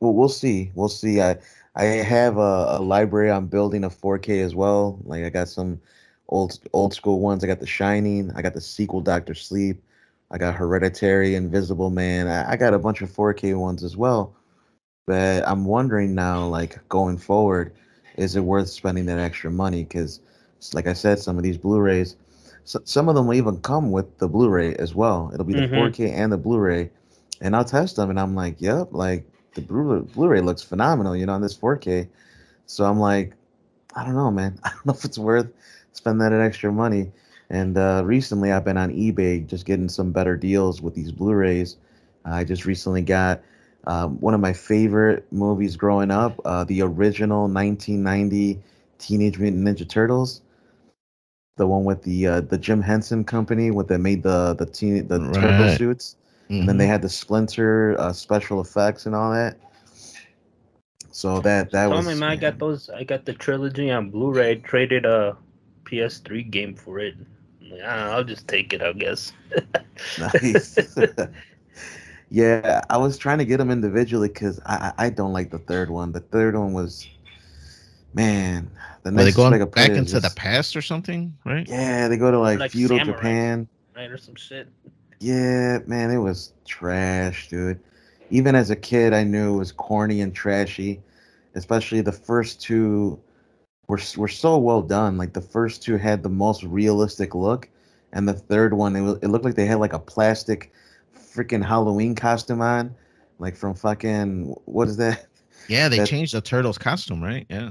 [0.00, 1.22] we'll we'll see, we'll see.
[1.22, 1.38] I
[1.76, 3.30] I have a, a library.
[3.32, 5.00] I'm building a 4K as well.
[5.04, 5.80] Like I got some
[6.28, 7.44] old old school ones.
[7.44, 8.32] I got The Shining.
[8.36, 9.82] I got the sequel Doctor Sleep.
[10.30, 12.28] I got Hereditary, Invisible Man.
[12.28, 14.36] I, I got a bunch of 4K ones as well.
[15.06, 17.74] But I'm wondering now, like going forward,
[18.16, 19.84] is it worth spending that extra money?
[19.84, 20.20] Because,
[20.72, 22.16] like I said, some of these Blu-rays,
[22.64, 25.30] so, some of them will even come with the Blu-ray as well.
[25.34, 25.74] It'll be the Mhm.
[25.74, 26.90] 4K and the Blu-ray,
[27.40, 31.26] and I'll test them, and I'm like, yep, like the Blu- Blu-ray looks phenomenal, you
[31.26, 32.08] know, on this 4K.
[32.66, 33.34] So I'm like,
[33.94, 34.58] I don't know, man.
[34.64, 35.48] I don't know if it's worth
[35.92, 37.12] spending that extra money.
[37.50, 41.76] And uh, recently, I've been on eBay just getting some better deals with these Blu-rays.
[42.24, 43.42] I just recently got
[43.86, 48.60] um, one of my favorite movies growing up, uh, the original 1990
[48.98, 50.42] Teenage Mutant Ninja Turtles,
[51.56, 55.06] the one with the uh, the Jim Henson Company, with that made the the teen,
[55.08, 55.68] the turtle Right.
[55.68, 56.16] suits,
[56.58, 56.86] and then they Mhm.
[56.86, 59.56] had the Splinter uh, special effects and all that.
[61.10, 62.88] So that that Tell was me, man, I got those.
[62.90, 64.56] I got the trilogy on Blu-ray.
[64.56, 65.36] Traded a
[65.84, 67.14] PS3 game for it.
[67.60, 69.32] I'm like, "Ah, I'll just take it, I guess.
[70.16, 70.98] nice.
[72.34, 75.60] yeah, I was trying to get them individually because I I I don't like the
[75.60, 76.10] third one.
[76.10, 77.06] The third one was,
[78.12, 78.68] man,
[79.04, 81.32] the Were they next going back Planet is into the past or something?
[81.44, 81.64] Right?
[81.68, 83.16] Yeah, they go to like, Like feudal samurai.
[83.16, 83.68] Japan.
[83.94, 84.66] right or some shit.
[85.20, 87.78] Yeah, man, it was trash, dude.
[88.30, 91.00] Even as a kid, I knew it was corny and trashy.
[91.54, 93.16] Especially the first two
[93.86, 95.18] were were so well done.
[95.18, 97.68] Like the first two had the most realistic look,
[98.12, 100.72] and the third one, it was, it looked like they had like a plastic
[101.34, 102.94] freaking Halloween costume on,
[103.38, 105.26] like from fucking what is that?
[105.68, 107.46] Yeah, they That- changed the turtle's costume, right?
[107.48, 107.70] Yeah.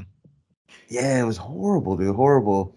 [0.89, 2.15] Yeah, it was horrible, dude.
[2.15, 2.73] Horrible.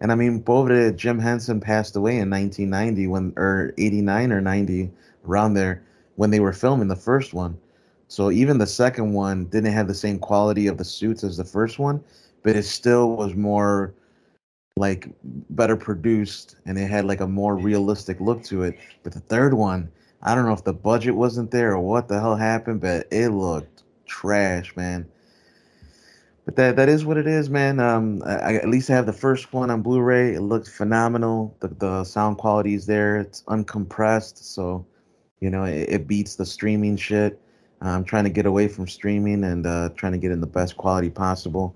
[0.00, 4.90] And I mean, of Jim Henson passed away in 1990 when, or 89 or 90,
[5.26, 5.82] around there,
[6.16, 7.56] when they were filming the first one.
[8.08, 11.44] So even the second one didn't have the same quality of the suits as the
[11.44, 12.02] first one,
[12.42, 13.94] but it still was more
[14.76, 15.08] like
[15.50, 18.78] better produced and it had like a more realistic look to it.
[19.02, 19.90] But the third one,
[20.22, 23.30] I don't know if the budget wasn't there or what the hell happened, but it
[23.30, 25.08] looked trash, man.
[26.44, 27.80] But that that is what it is, man.
[27.80, 30.34] Um, I, at least I have the first one on Blu-ray.
[30.34, 31.56] It looks phenomenal.
[31.60, 33.18] The the sound quality is there.
[33.18, 34.84] It's uncompressed, so
[35.40, 37.40] you know it, it beats the streaming shit.
[37.82, 40.76] I'm trying to get away from streaming and uh, trying to get in the best
[40.76, 41.74] quality possible.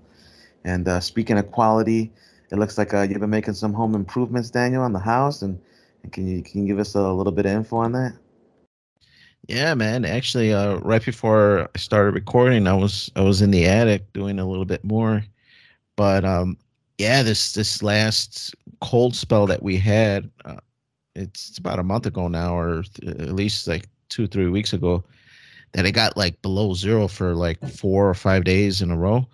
[0.63, 2.11] And uh, speaking of quality,
[2.51, 5.41] it looks like uh, you've been making some home improvements, Daniel, on the house.
[5.41, 5.59] And,
[6.03, 8.13] and can you can you give us a little bit of info on that?
[9.47, 10.05] Yeah, man.
[10.05, 14.39] Actually, uh, right before I started recording, I was I was in the attic doing
[14.39, 15.23] a little bit more.
[15.95, 16.57] But um,
[16.97, 20.57] yeah, this this last cold spell that we had, uh,
[21.15, 24.73] it's, it's about a month ago now, or th- at least like two three weeks
[24.73, 25.03] ago,
[25.73, 29.27] that it got like below zero for like four or five days in a row.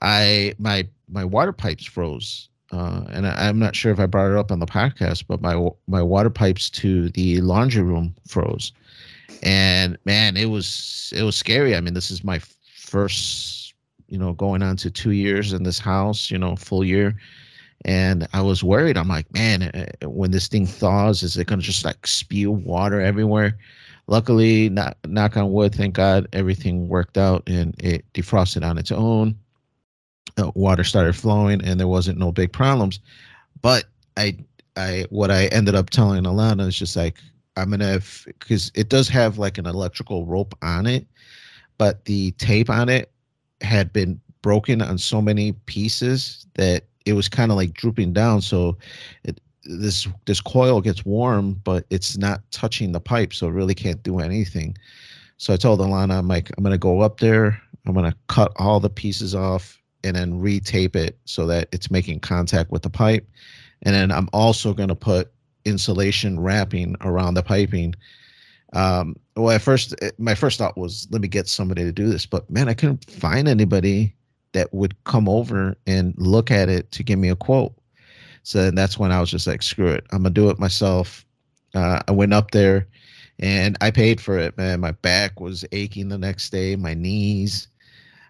[0.00, 2.48] I my my water pipes froze.
[2.72, 5.42] Uh, and I, I'm not sure if I brought it up on the podcast, but
[5.42, 8.72] my my water pipes to the laundry room froze
[9.42, 11.76] and man it was it was scary.
[11.76, 12.40] I mean this is my
[12.76, 13.74] first
[14.08, 17.14] you know going on to two years in this house you know full year.
[17.86, 18.96] And i was worried.
[18.96, 23.00] I'm like man uh, when this thing thaws is it to just like spew water
[23.00, 23.58] everywhere?
[24.06, 28.92] Luckily not, knock on wood thank god everything worked out and it defrosted on its
[28.92, 29.36] own.
[30.36, 33.00] Uh, water started flowing and there wasn't no big problems.
[33.60, 33.84] But
[34.16, 34.36] i
[34.76, 37.16] i what i ended up telling alana is just like
[37.56, 41.06] I'm gonna because it does have like an electrical rope on it,
[41.78, 43.10] but the tape on it
[43.60, 48.40] had been broken on so many pieces that it was kind of like drooping down.
[48.40, 48.76] So
[49.24, 53.74] it this this coil gets warm, but it's not touching the pipe, so it really
[53.74, 54.76] can't do anything.
[55.36, 58.80] So I told Alana, I'm like, I'm gonna go up there, I'm gonna cut all
[58.80, 63.26] the pieces off and then retape it so that it's making contact with the pipe.
[63.82, 65.32] And then I'm also gonna put
[65.64, 67.94] insulation wrapping around the piping.
[68.72, 72.08] Um, well, at first, eh, my first thought was, let me get somebody to do
[72.08, 74.14] this, but man, I couldn't find anybody
[74.52, 77.74] that would come over and look at it to give me a quote.
[78.42, 81.24] So that's when I was just like, screw it, I'm gonna do it myself.
[81.74, 82.86] Uh, I went up there,
[83.38, 84.80] and I paid for it, man.
[84.80, 87.68] My back was aching the next day, my knees,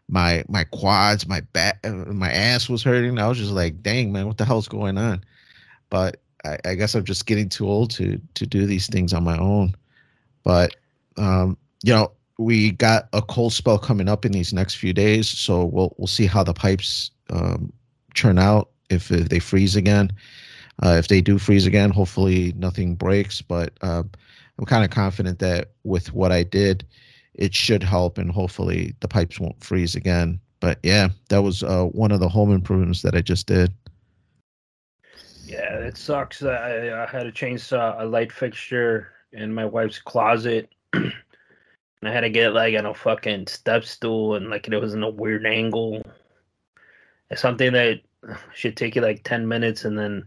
[0.09, 3.18] my my quads, my back, uh, my ass was hurting.
[3.18, 5.24] I was just like, dang, man, what the hell's going on?
[5.91, 9.24] But I, I guess I'm just getting too old to to do these things on
[9.24, 9.74] my own.
[10.45, 10.76] But
[11.16, 15.28] um, you know, we got a cold spell coming up in these next few days,
[15.28, 17.72] so we'll we'll see how the pipes um,
[18.14, 20.12] turn out if, if they freeze again.
[20.82, 23.40] Uh, if they do freeze again, hopefully nothing breaks.
[23.40, 24.03] But uh,
[24.59, 26.84] I'm kind of confident that with what I did,
[27.34, 30.40] it should help, and hopefully the pipes won't freeze again.
[30.61, 33.72] But yeah, that was uh, one of the home improvements that I just did.
[35.85, 36.43] It sucks.
[36.43, 40.70] I, I had to change a light fixture in my wife's closet.
[40.95, 41.12] and
[42.03, 45.03] I had to get like on a fucking step stool and like it was in
[45.03, 46.03] a weird angle.
[47.30, 48.01] It's something that
[48.55, 50.24] should take you like 10 minutes and then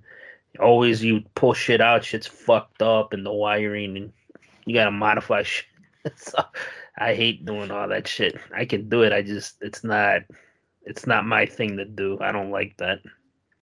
[0.60, 4.14] always you pull shit out, shit's fucked up and the wiring and
[4.66, 5.66] you gotta modify shit.
[6.18, 6.38] so
[7.00, 8.40] I hate doing all that shit.
[8.56, 9.12] I can do it.
[9.12, 10.22] I just it's not
[10.84, 12.20] it's not my thing to do.
[12.22, 13.00] I don't like that.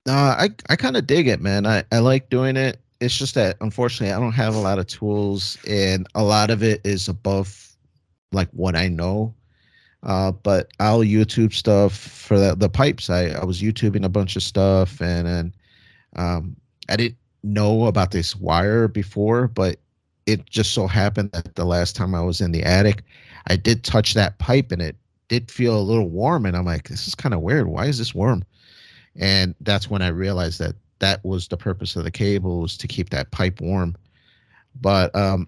[0.07, 1.65] Uh, I I kind of dig it, man.
[1.65, 2.79] I I like doing it.
[2.99, 6.61] It's just that unfortunately I don't have a lot of tools, and a lot of
[6.63, 7.75] it is above
[8.31, 9.33] like what I know.
[10.03, 13.09] Uh, but I'll YouTube stuff for the the pipes.
[13.09, 15.55] I I was YouTubing a bunch of stuff, and then
[16.17, 16.55] um,
[16.89, 19.79] I didn't know about this wire before, but
[20.25, 23.03] it just so happened that the last time I was in the attic,
[23.47, 24.97] I did touch that pipe, and it
[25.29, 27.67] did feel a little warm, and I'm like, this is kind of weird.
[27.67, 28.43] Why is this warm?
[29.15, 32.87] And that's when I realized that that was the purpose of the cable was to
[32.87, 33.95] keep that pipe warm.
[34.79, 35.47] But um,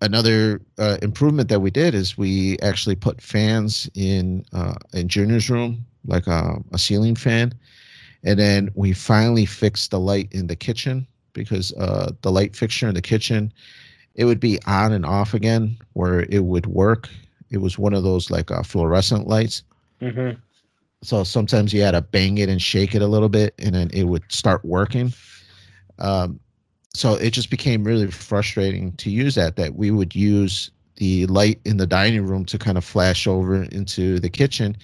[0.00, 5.50] another uh, improvement that we did is we actually put fans in uh, in Junior's
[5.50, 7.52] room, like a, a, ceiling fan,
[8.24, 12.88] and then we finally fixed the light in the kitchen because uh, the light fixture
[12.88, 13.52] in the kitchen
[14.14, 17.08] it would be on and off again where it would work.
[17.50, 19.62] It was one of those like uh, fluorescent lights.
[20.00, 20.38] Mm-hmm.
[21.02, 23.90] So sometimes you had to bang it and shake it a little bit, and then
[23.92, 25.12] it would start working.
[25.98, 26.38] Um,
[26.94, 29.56] so it just became really frustrating to use that.
[29.56, 33.64] That we would use the light in the dining room to kind of flash over
[33.64, 34.76] into the kitchen,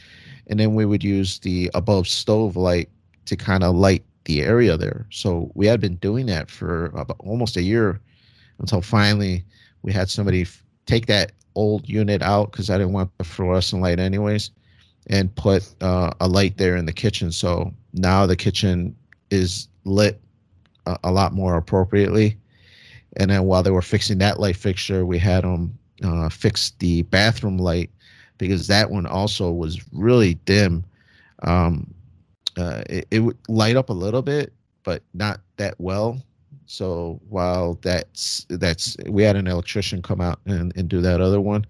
[0.48, 2.88] and then we would use the above stove light
[3.26, 5.06] to kind of light the area there.
[5.10, 8.00] So we had been doing that for about almost a year
[8.58, 9.44] until finally
[9.82, 10.46] we had somebody
[10.86, 14.50] take that old unit out because I didn't want the fluorescent light anyways
[15.08, 17.32] and put uh, a light there in the kitchen.
[17.32, 18.94] So now the kitchen
[19.30, 20.20] is lit
[20.86, 22.36] a, a, lot more appropriately.
[23.16, 27.02] And then while they were fixing that light fixture, we had them uh, fix the
[27.02, 27.90] bathroom light
[28.36, 30.84] because that one also was really dim.
[31.42, 31.92] Um,
[32.56, 34.52] uh, it, it would light up a little bit,
[34.84, 36.20] but not that well.
[36.66, 41.40] So while that's that's we had an electrician come out and, and do that other
[41.40, 41.66] one,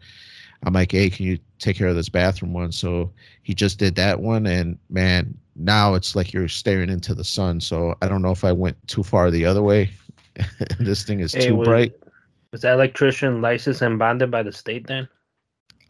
[0.64, 2.72] I'm like, hey, can you take care of this bathroom one?
[2.72, 7.24] So he just did that one, and man, now it's like you're staring into the
[7.24, 7.61] sun.
[7.61, 9.90] So I don't know if I went too far the other way.
[10.78, 11.92] this thing is hey, too was, bright.
[12.52, 15.09] Was that electrician licensed and bonded by the state then?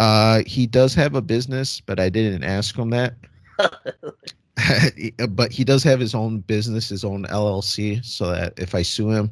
[0.01, 3.15] Uh, he does have a business, but I didn't ask him that.
[5.29, 9.11] but he does have his own business, his own LLC, so that if I sue
[9.11, 9.31] him,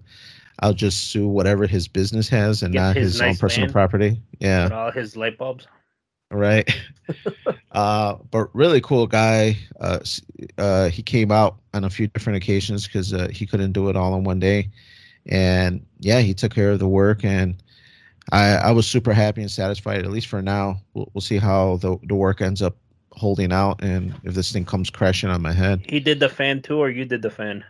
[0.60, 3.70] I'll just sue whatever his business has and Get not his, his nice own personal
[3.70, 4.20] property.
[4.38, 4.68] Yeah.
[4.72, 5.66] all his light bulbs.
[6.30, 6.68] Right.
[7.72, 9.56] uh, but really cool guy.
[9.80, 10.00] Uh,
[10.58, 13.96] uh, he came out on a few different occasions because uh, he couldn't do it
[13.96, 14.70] all in one day.
[15.26, 17.62] And yeah, he took care of the work and
[18.32, 20.80] I, I was super happy and satisfied, at least for now.
[20.94, 22.76] We'll, we'll see how the, the work ends up
[23.12, 25.84] holding out and if this thing comes crashing on my head.
[25.88, 27.64] He did the fan too, or you did the fan?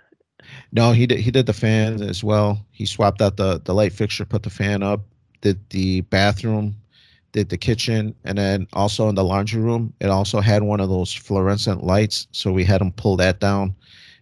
[0.72, 1.20] No, he did.
[1.20, 2.64] He did the fan as well.
[2.70, 5.00] He swapped out the the light fixture, put the fan up,
[5.40, 6.76] did the bathroom,
[7.36, 10.88] did the kitchen, and then also in the laundry room, it also had one of
[10.88, 12.26] those fluorescent lights.
[12.32, 13.74] So we had them pull that down,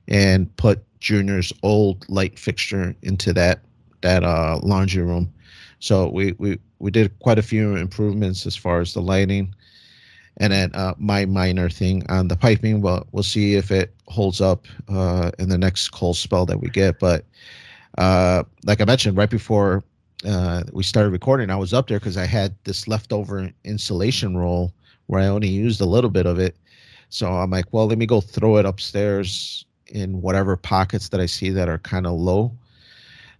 [0.09, 3.61] and put Junior's old light fixture into that
[4.03, 5.33] that uh, laundry room.
[5.79, 9.55] So we we we did quite a few improvements as far as the lighting
[10.39, 12.81] and then uh, my minor thing on the piping.
[12.81, 16.69] Well, we'll see if it holds up uh, in the next cold spell that we
[16.71, 16.99] get.
[16.99, 17.25] But
[17.99, 19.85] uh, like I mentioned, right before
[20.25, 24.73] uh, we started recording, I was up there because I had this leftover insulation roll
[25.07, 26.57] where I only used a little bit of it.
[27.11, 31.27] So I'm like, well, let me go throw it upstairs in whatever pockets that I
[31.27, 32.53] see that are kind of low.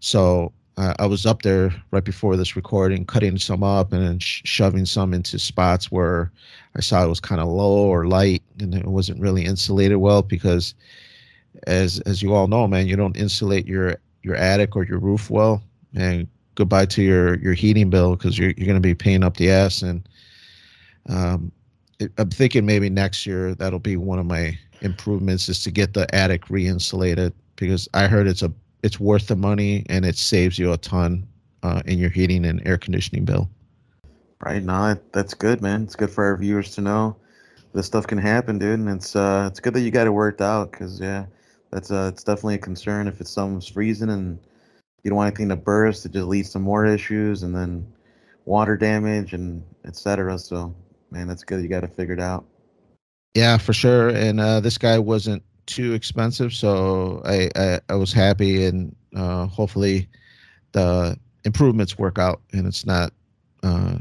[0.01, 4.19] So uh, I was up there right before this recording, cutting some up and then
[4.19, 6.31] sh- shoving some into spots where
[6.77, 10.23] I saw it was kind of low or light and it wasn't really insulated well
[10.23, 10.75] because
[11.67, 15.31] as as you all know, man, you don't insulate your your attic or your roof
[15.31, 15.63] well,
[15.95, 19.37] and goodbye to your your heating bill because you're you're going to be paying up
[19.37, 19.83] the ass.
[19.83, 20.09] And
[21.09, 21.53] um,
[22.19, 26.13] I'm thinking maybe next year that'll be one of my improvements is to get the
[26.15, 28.53] attic re-insulated because I heard it's a
[28.83, 31.27] it's worth the money and it saves you a ton
[31.63, 33.49] uh, in your heating and air conditioning bill.
[34.45, 35.85] Right now, that's good, man.
[35.85, 37.17] It's good for our viewers to know
[37.73, 38.79] this stuff can happen, dude.
[38.79, 41.27] And it's uh, it's good that you got it worked out, cause yeah,
[41.71, 44.39] that's uh, it's definitely a concern if it's something's freezing and
[45.05, 46.07] you don't want anything to burst.
[46.07, 47.87] It just leads to more issues and then
[48.47, 50.39] water damage and etc.
[50.39, 50.75] So,
[51.11, 51.63] man, that's good.
[51.63, 52.47] You got it figured out.
[53.35, 54.09] Yeah, for sure.
[54.09, 59.47] And uh, this guy wasn't too expensive, so I I, I was happy, and uh,
[59.47, 60.09] hopefully
[60.73, 63.13] the improvements work out, and it's not
[63.63, 63.99] uh,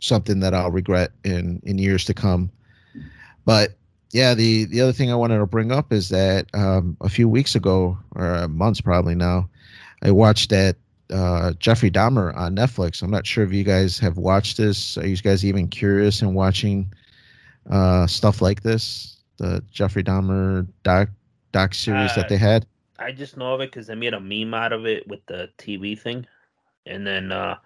[0.00, 2.50] something that I'll regret in in years to come.
[3.44, 3.76] But
[4.12, 7.28] yeah, the the other thing I wanted to bring up is that um, a few
[7.28, 9.48] weeks ago, or months probably now,
[10.02, 10.76] I watched that
[11.12, 13.02] uh, Jeffrey Dahmer on Netflix.
[13.02, 14.96] I'm not sure if you guys have watched this.
[14.96, 16.92] Are you guys even curious in watching
[17.70, 19.18] uh, stuff like this?
[19.38, 21.08] The Jeffrey Dahmer doc
[21.52, 22.66] doc series uh, that they had.
[22.98, 25.48] I just know of it because they made a meme out of it with the
[25.58, 26.26] TV thing,
[26.86, 27.56] and then uh,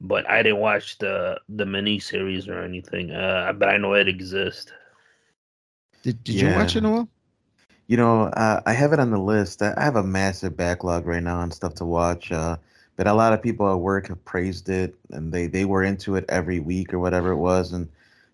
[0.00, 3.10] but I didn't watch the the mini series or anything.
[3.10, 4.72] Uh, but I know it exists.
[6.02, 6.50] Did Did yeah.
[6.50, 7.08] you watch it, Noel?
[7.88, 9.62] You know, uh, I have it on the list.
[9.62, 12.30] I have a massive backlog right now on stuff to watch.
[12.30, 12.58] Uh,
[12.96, 16.16] but a lot of people at work have praised it, and they they were into
[16.16, 17.88] it every week or whatever it was, and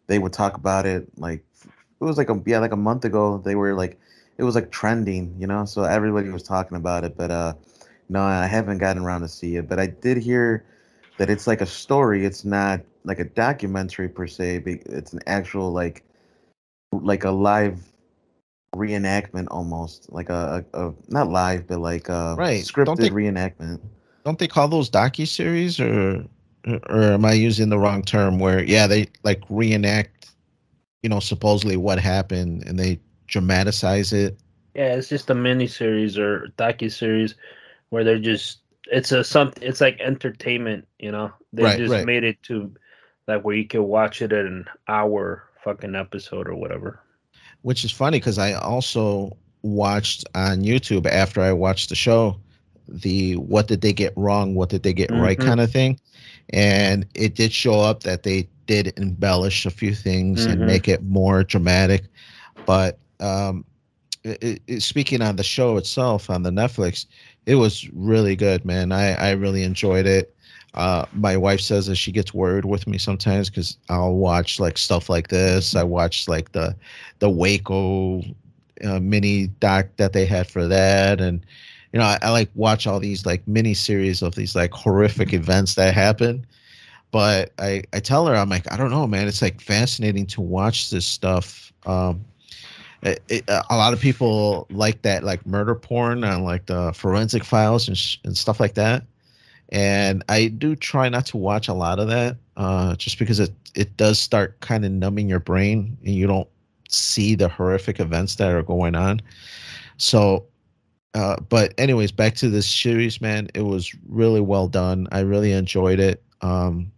[0.08, 3.38] they would talk about it like it was like a yeah like a month ago.
[3.38, 3.98] They were like
[4.38, 5.64] it was like trending, you know.
[5.66, 7.54] So everybody was talking about it, but uh,
[8.08, 9.68] no, I haven't gotten around to see it.
[9.68, 10.64] But I did hear
[11.18, 12.24] that it's like a story.
[12.26, 14.62] It's not like a documentary per se.
[14.66, 16.04] It's an actual like
[16.92, 17.93] like a live
[18.74, 22.64] reenactment almost like a, a, a not live but like a right.
[22.64, 23.80] scripted they, reenactment.
[24.24, 26.24] Don't they call those docu series or
[26.66, 28.38] or am I using the wrong term?
[28.38, 30.30] Where yeah, they like reenact,
[31.02, 34.38] you know, supposedly what happened and they dramatize it.
[34.74, 37.34] Yeah, it's just a mini series or docu series
[37.90, 42.04] where they're just it's a something it's like entertainment you know they right, just right.
[42.04, 42.72] made it to
[43.26, 47.00] like where you can watch it in an hour fucking episode or whatever
[47.64, 52.38] which is funny because i also watched on youtube after i watched the show
[52.88, 55.22] the what did they get wrong what did they get mm-hmm.
[55.22, 55.98] right kind of thing
[56.50, 60.52] and it did show up that they did embellish a few things mm-hmm.
[60.52, 62.04] and make it more dramatic
[62.66, 63.64] but um
[64.22, 67.06] it, it, speaking on the show itself on the netflix
[67.46, 68.92] it was really good, man.
[68.92, 70.33] I I really enjoyed it.
[70.74, 74.76] Uh, my wife says that she gets worried with me sometimes because I'll watch like
[74.76, 75.76] stuff like this.
[75.76, 76.74] I watched like the
[77.20, 78.22] the Waco
[78.84, 81.46] uh, mini doc that they had for that, and
[81.92, 85.32] you know I, I like watch all these like mini series of these like horrific
[85.32, 86.44] events that happen.
[87.12, 89.28] But I I tell her I'm like I don't know, man.
[89.28, 91.72] It's like fascinating to watch this stuff.
[91.86, 92.24] Um,
[93.02, 97.44] it, it, a lot of people like that like murder porn and like the forensic
[97.44, 99.04] files and, sh- and stuff like that
[99.74, 103.52] and i do try not to watch a lot of that uh, just because it
[103.74, 106.48] it does start kind of numbing your brain and you don't
[106.88, 109.20] see the horrific events that are going on.
[109.96, 110.46] So
[111.14, 115.08] uh, but anyways back to this series man it was really well done.
[115.12, 116.22] I really enjoyed it.
[116.40, 116.90] Um,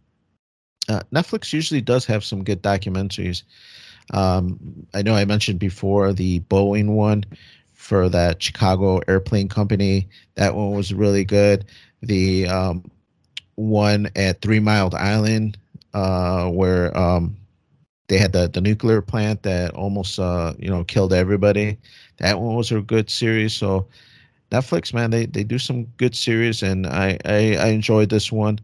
[0.89, 3.43] uh, netflix usually does have some good documentaries.
[4.13, 7.25] Um, I know I mentioned before the Boeing one
[7.87, 10.09] for that Chicago airplane company.
[10.35, 11.67] That one was really good.
[12.03, 12.91] The um,
[13.55, 15.57] one at Three Mile Island,
[15.95, 17.37] uh, where um,
[18.09, 21.79] they had the, the nuclear plant that almost uh, you know killed everybody.
[22.19, 23.55] That one was a good series.
[23.55, 23.87] So
[24.51, 28.59] Netflix, man, they, they do some good series, and I I, I enjoyed this one.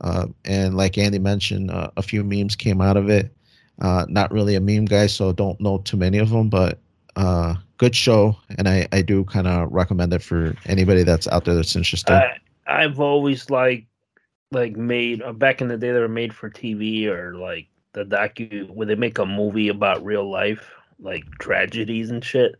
[0.00, 3.34] Uh, and like Andy mentioned, uh, a few memes came out of it.
[3.80, 6.78] Uh, not really a meme guy, so don't know too many of them, but
[7.16, 11.44] uh, good show, and I, I do kind of recommend it for anybody that's out
[11.44, 12.12] there that's interested.
[12.12, 13.86] I, I've always like
[14.50, 18.04] like made uh, back in the day they were made for TV or like the
[18.04, 22.54] docu where they make a movie about real life like tragedies and shit.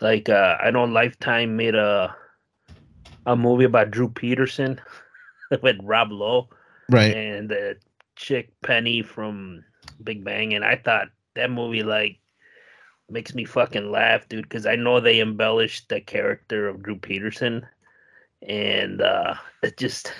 [0.00, 2.14] Like uh, I know Lifetime made a
[3.26, 4.80] a movie about Drew Peterson
[5.62, 6.48] with Rob Lowe,
[6.88, 7.14] right?
[7.14, 7.76] And the
[8.16, 9.64] chick Penny from
[10.02, 12.19] Big Bang, and I thought that movie like
[13.10, 17.66] makes me fucking laugh, dude, because I know they embellished the character of Drew Peterson,
[18.46, 20.12] and uh it just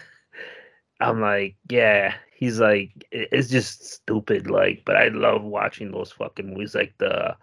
[1.01, 6.47] I'm like, yeah, he's like, it's just stupid, like, but I love watching those fucking
[6.47, 7.37] movies, like the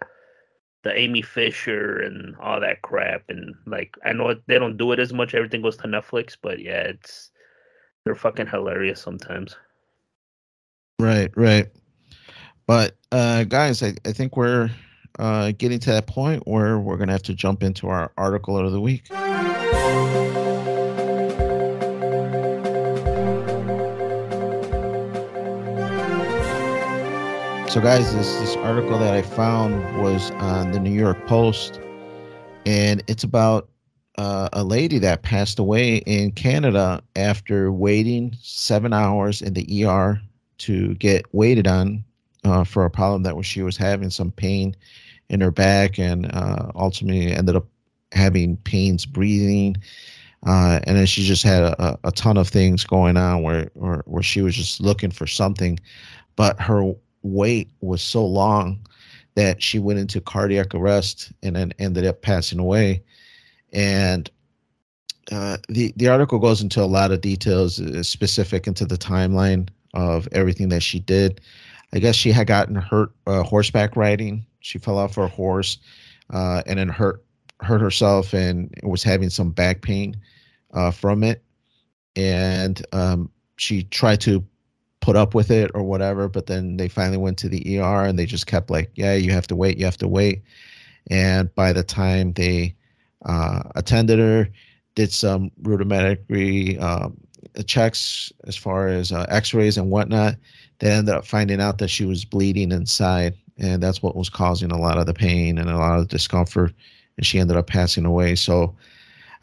[0.84, 3.24] the Amy Fisher and all that crap.
[3.28, 5.34] And like, I know they don't do it as much.
[5.34, 7.30] Everything goes to Netflix, but yeah, it's
[8.04, 9.56] they're fucking hilarious sometimes.
[11.00, 11.68] Right, right.
[12.66, 14.70] But uh, guys, I, I think we're
[15.18, 18.72] uh, getting to that point where we're gonna have to jump into our article of
[18.72, 19.06] the week.
[27.68, 31.80] So, guys, this this article that I found was on the New York Post,
[32.64, 33.68] and it's about
[34.16, 40.20] uh, a lady that passed away in Canada after waiting seven hours in the ER
[40.58, 42.04] to get waited on
[42.44, 44.74] uh, for a problem that she was having some pain
[45.28, 47.66] in her back, and uh, ultimately ended up
[48.12, 49.76] having pains breathing.
[50.46, 54.02] Uh, and then she just had a, a ton of things going on where, where
[54.06, 55.78] where she was just looking for something,
[56.36, 58.78] but her wait was so long
[59.34, 63.02] that she went into cardiac arrest and then ended up passing away.
[63.72, 64.30] And
[65.30, 69.68] uh, the the article goes into a lot of details, uh, specific into the timeline
[69.94, 71.40] of everything that she did.
[71.92, 74.44] I guess she had gotten hurt uh, horseback riding.
[74.60, 75.78] She fell off her horse
[76.30, 77.24] uh, and then hurt
[77.60, 80.16] hurt herself and was having some back pain
[80.74, 81.42] uh, from it.
[82.14, 84.44] And um, she tried to
[85.00, 86.28] put up with it or whatever.
[86.28, 89.32] But then they finally went to the ER and they just kept like, yeah, you
[89.32, 90.42] have to wait, you have to wait.
[91.10, 92.74] And by the time they
[93.24, 94.48] uh, attended her,
[94.94, 97.16] did some rudimentary um,
[97.66, 100.34] checks as far as uh, x-rays and whatnot,
[100.78, 103.34] they ended up finding out that she was bleeding inside.
[103.58, 106.72] And that's what was causing a lot of the pain and a lot of discomfort.
[107.16, 108.36] And she ended up passing away.
[108.36, 108.76] So,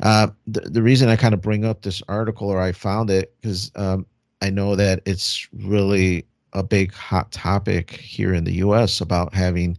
[0.01, 3.33] uh, the, the reason I kind of bring up this article or I found it
[3.41, 4.05] because um,
[4.41, 9.01] I know that it's really a big hot topic here in the U.S.
[9.01, 9.77] about having,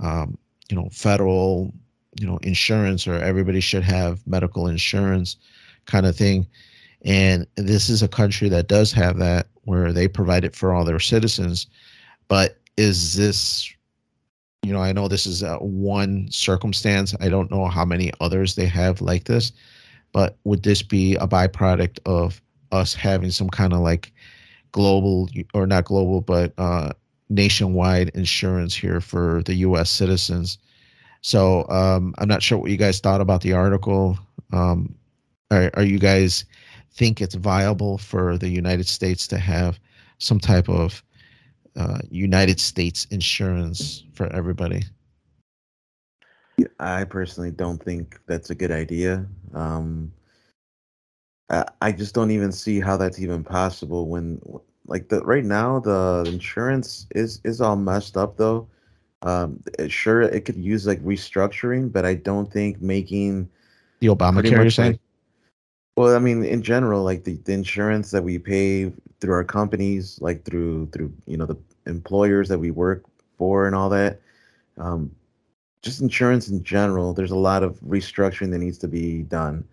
[0.00, 0.36] um,
[0.68, 1.72] you know, federal,
[2.20, 5.36] you know, insurance or everybody should have medical insurance,
[5.86, 6.46] kind of thing.
[7.04, 10.84] And this is a country that does have that, where they provide it for all
[10.84, 11.66] their citizens.
[12.28, 13.72] But is this,
[14.62, 17.14] you know, I know this is a one circumstance.
[17.20, 19.52] I don't know how many others they have like this,
[20.12, 22.40] but would this be a byproduct of
[22.70, 24.12] us having some kind of like
[24.72, 26.92] global or not global, but uh,
[27.28, 29.90] nationwide insurance here for the U.S.
[29.90, 30.58] citizens.
[31.20, 34.18] So um, I'm not sure what you guys thought about the article.
[34.52, 34.94] Um,
[35.50, 36.44] are, are you guys
[36.94, 39.78] think it's viable for the United States to have
[40.18, 41.02] some type of
[41.76, 44.82] uh, United States insurance for everybody?
[46.78, 49.26] I personally don't think that's a good idea.
[49.54, 50.12] Um,
[51.80, 54.40] I just don't even see how that's even possible when
[54.86, 58.66] like the right now the insurance is is all messed up though.
[59.22, 63.48] Um, sure, it could use like restructuring, but I don't think making
[64.00, 64.50] the Obamacare.
[64.50, 64.92] You're saying?
[64.92, 65.00] Like,
[65.96, 70.18] well, I mean, in general, like the, the insurance that we pay through our companies,
[70.20, 73.04] like through through you know the employers that we work
[73.36, 74.20] for and all that,
[74.78, 75.14] um,
[75.82, 77.12] just insurance in general.
[77.12, 79.64] There's a lot of restructuring that needs to be done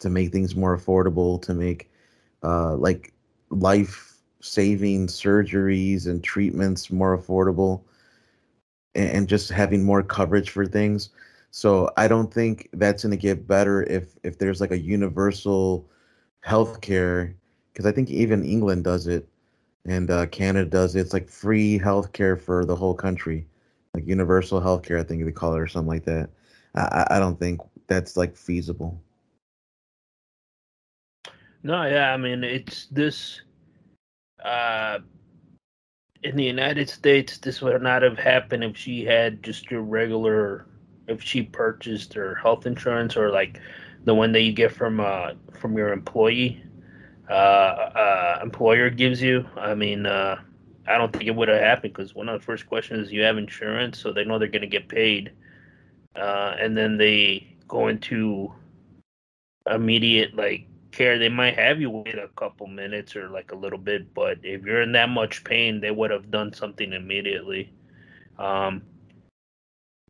[0.00, 1.90] to make things more affordable, to make
[2.42, 3.12] uh, like
[3.50, 7.82] life saving surgeries and treatments more affordable,
[8.94, 11.10] and, and just having more coverage for things.
[11.54, 15.88] So I don't think that's going to get better if if there's like a universal
[16.40, 17.36] health care
[17.72, 19.28] because I think even England does it
[19.84, 21.02] and uh, Canada does it.
[21.02, 23.46] It's like free health care for the whole country,
[23.94, 24.98] like universal health care.
[24.98, 26.28] I think they call it or something like that.
[26.74, 29.00] I, I don't think that's like feasible.
[31.62, 33.42] No, yeah, I mean it's this.
[34.44, 34.98] Uh,
[36.24, 40.66] in the United States, this would not have happened if she had just your regular,
[41.08, 43.60] if she purchased her health insurance or like
[44.04, 46.62] the one that you get from uh from your employee,
[47.28, 49.46] uh, uh employer gives you.
[49.56, 50.40] I mean, uh,
[50.86, 53.22] I don't think it would have happened because one of the first questions is you
[53.22, 55.32] have insurance, so they know they're gonna get paid,
[56.16, 58.52] uh, and then they go into
[59.70, 61.18] immediate like care.
[61.18, 64.62] They might have you wait a couple minutes or like a little bit, but if
[64.64, 67.72] you're in that much pain, they would have done something immediately.
[68.38, 68.82] Um,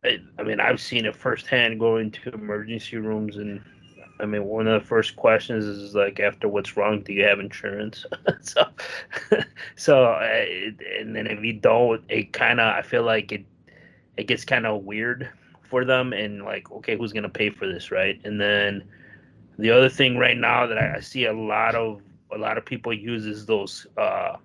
[0.03, 3.61] I, I mean, I've seen it firsthand going to emergency rooms, and
[4.19, 7.39] I mean, one of the first questions is like, after what's wrong, do you have
[7.39, 8.05] insurance?
[8.41, 8.65] so,
[9.75, 13.45] so, and then if you don't, it kind of, I feel like it,
[14.17, 15.29] it gets kind of weird
[15.63, 18.19] for them, and like, okay, who's gonna pay for this, right?
[18.23, 18.83] And then
[19.57, 22.93] the other thing right now that I, see a lot of a lot of people
[22.93, 24.37] use is those uh,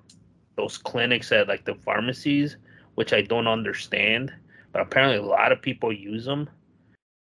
[0.56, 2.56] those clinics at like the pharmacies,
[2.94, 4.32] which I don't understand.
[4.72, 6.48] But apparently a lot of people use them.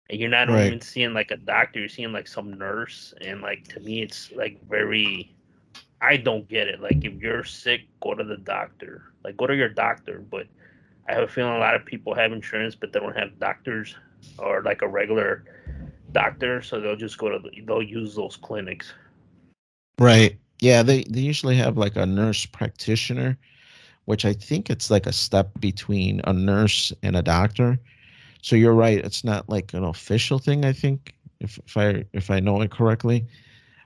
[0.09, 0.67] And you're not Right.
[0.67, 3.13] even seeing like a doctor, you're seeing like some nurse.
[3.21, 5.33] And like to me, it's like very,
[6.01, 6.81] I don't get it.
[6.81, 9.03] Like if you're sick, go to the doctor.
[9.23, 10.23] Like go to your doctor.
[10.29, 10.47] But
[11.07, 13.95] I have a feeling a lot of people have insurance, but they don't have doctors
[14.37, 15.45] or like a regular
[16.11, 16.61] doctor.
[16.61, 18.93] So they'll just go to, the, they'll use those clinics.
[19.99, 20.37] Right.
[20.59, 23.37] Yeah, they they usually have like a nurse practitioner,
[24.05, 27.79] which I think it's like a step between a nurse and a doctor.
[28.41, 32.29] So you're right, it's not like an official thing, I think, if if I if
[32.29, 33.25] I know it correctly.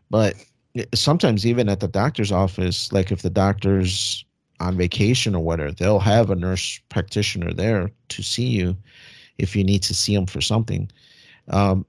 [0.09, 0.35] But
[0.93, 4.25] sometimes even at the doctor's office, like if the doctor's
[4.59, 8.75] on vacation or whatever, they'll have a nurse practitioner there to see you
[9.37, 10.89] if you need to see them for something.
[11.49, 11.85] Um,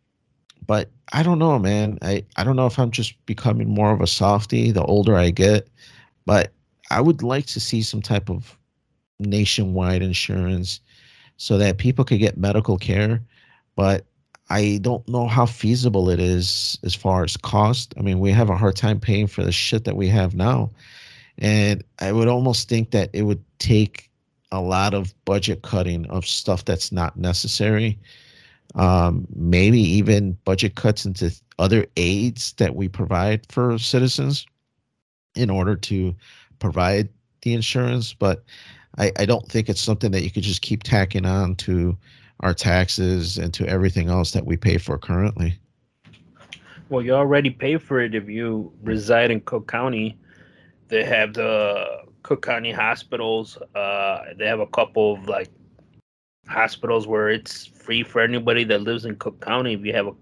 [0.66, 1.98] but I don't know, man.
[2.02, 5.30] I, I don't know if I'm just becoming more of a softie the older I
[5.30, 5.68] get,
[6.26, 6.52] but
[6.90, 8.56] I would like to see some type of
[9.18, 10.80] nationwide insurance
[11.36, 13.22] so that people could get medical care.
[13.76, 14.06] But
[14.50, 17.94] I don't know how feasible it is as far as cost.
[17.98, 20.70] I mean, we have a hard time paying for the shit that we have now.
[21.38, 24.10] And I would almost think that it would take
[24.50, 27.98] a lot of budget cutting of stuff that's not necessary
[28.74, 34.46] um, maybe even budget cuts into other aids that we provide for citizens
[35.34, 36.14] in order to
[36.58, 37.08] provide
[37.42, 38.12] the insurance.
[38.12, 38.44] But
[38.98, 41.96] I, I don't think it's something that you could just keep tacking on to
[42.40, 45.58] our taxes and to everything else that we pay for currently.
[46.88, 50.16] Well, you already pay for it if you reside in Cook County.
[50.88, 53.58] They have the Cook County hospitals.
[53.74, 55.50] Uh, they have a couple of like
[56.46, 59.74] hospitals where it's free for anybody that lives in Cook County.
[59.74, 60.14] If you have a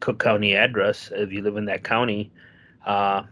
[0.00, 2.32] Cook County address, if you live in that county,
[2.86, 3.24] uh,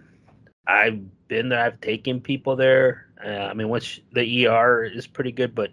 [0.69, 1.65] I've been there.
[1.65, 3.07] I've taken people there.
[3.25, 5.71] Uh, I mean, once the ER is pretty good, but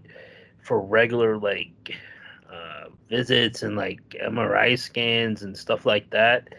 [0.62, 1.96] for regular like
[2.52, 6.56] uh, visits and like MRI scans and stuff like that,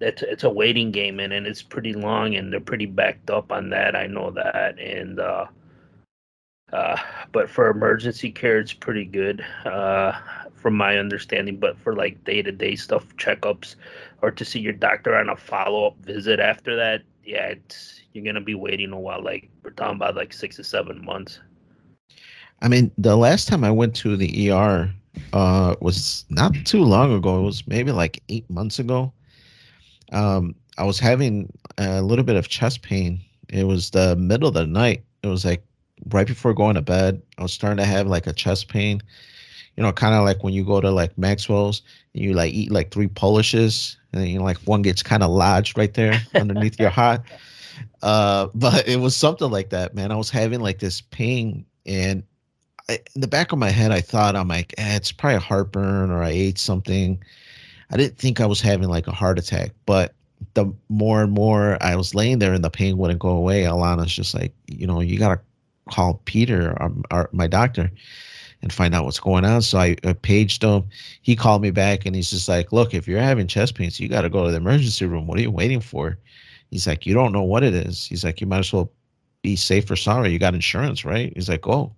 [0.00, 3.50] it's it's a waiting game and, and it's pretty long and they're pretty backed up
[3.50, 3.96] on that.
[3.96, 5.46] I know that and uh,
[6.72, 6.96] uh,
[7.32, 10.12] but for emergency care, it's pretty good uh,
[10.54, 11.58] from my understanding.
[11.58, 13.76] But for like day to day stuff, checkups,
[14.22, 17.54] or to see your doctor on a follow up visit after that, yeah,
[18.12, 19.22] you're gonna be waiting a while.
[19.22, 21.40] Like we're talking about like six to seven months.
[22.60, 24.92] I mean, the last time I went to the ER
[25.32, 27.40] uh, was not too long ago.
[27.40, 29.12] It was maybe like eight months ago.
[30.12, 33.20] Um, I was having a little bit of chest pain.
[33.48, 35.04] It was the middle of the night.
[35.22, 35.64] It was like
[36.10, 37.20] right before going to bed.
[37.38, 39.02] I was starting to have like a chest pain.
[39.76, 41.82] You know, kind of like when you go to like Maxwell's
[42.14, 45.30] and you like eat like three Polishes and you know, like one gets kind of
[45.30, 47.22] lodged right there underneath your heart.
[48.02, 50.12] Uh, but it was something like that, man.
[50.12, 52.22] I was having like this pain and
[52.88, 55.40] I, in the back of my head, I thought I'm like, eh, it's probably a
[55.40, 57.22] heartburn or I ate something.
[57.90, 60.14] I didn't think I was having like a heart attack, but
[60.54, 64.14] the more and more I was laying there and the pain wouldn't go away, Alana's
[64.14, 65.40] just like, you know, you gotta
[65.90, 67.90] call Peter, or, or my doctor,
[68.62, 69.62] and find out what's going on.
[69.62, 70.84] So I, I paged him.
[71.22, 74.08] He called me back and he's just like, look, if you're having chest pains, you
[74.08, 75.26] got to go to the emergency room.
[75.26, 76.18] What are you waiting for?
[76.70, 78.06] He's like, you don't know what it is.
[78.06, 78.90] He's like, you might as well
[79.42, 80.30] be safe or sorry.
[80.30, 81.32] You got insurance, right?
[81.34, 81.92] He's like, oh.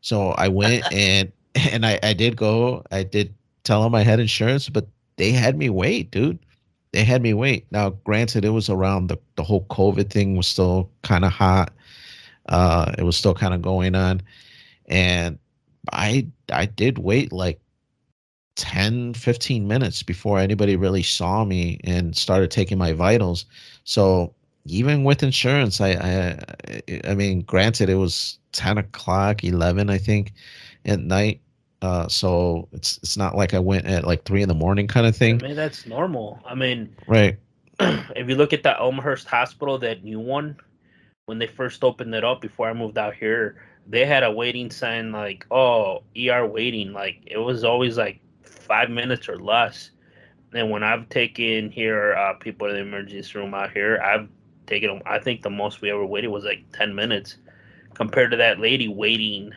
[0.00, 2.84] So I went and and I, I did go.
[2.92, 3.34] I did
[3.64, 4.86] tell him I had insurance, but
[5.16, 6.38] they had me wait, dude.
[6.92, 7.66] They had me wait.
[7.70, 11.72] Now, granted, it was around the, the whole COVID thing was still kind of hot.
[12.48, 14.22] Uh, it was still kind of going on.
[14.86, 15.38] And
[15.92, 17.60] I I did wait like
[18.56, 23.46] 10, 15 minutes before anybody really saw me and started taking my vitals.
[23.84, 24.34] So
[24.66, 30.32] even with insurance, I I I mean, granted, it was 10 o'clock, 11, I think,
[30.84, 31.40] at night.
[31.82, 35.06] Uh, so it's it's not like I went at like three in the morning kind
[35.06, 35.42] of thing.
[35.42, 36.38] I mean, that's normal.
[36.44, 37.38] I mean, right?
[37.80, 40.56] if you look at the Elmhurst Hospital, that new one,
[41.24, 44.70] when they first opened it up before I moved out here, they had a waiting
[44.70, 49.92] sign like, "Oh, ER waiting." Like it was always like five minutes or less.
[50.54, 54.28] And when I've taken here uh, people in the emergency room out here, I've
[54.66, 55.02] taken them.
[55.06, 57.38] I think the most we ever waited was like ten minutes,
[57.94, 59.52] compared to that lady waiting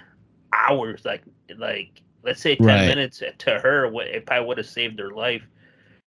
[0.53, 1.05] hours.
[1.05, 1.23] Like
[1.57, 2.85] like let's say ten Right.
[2.85, 5.43] minutes to her, what it probably would have saved her life.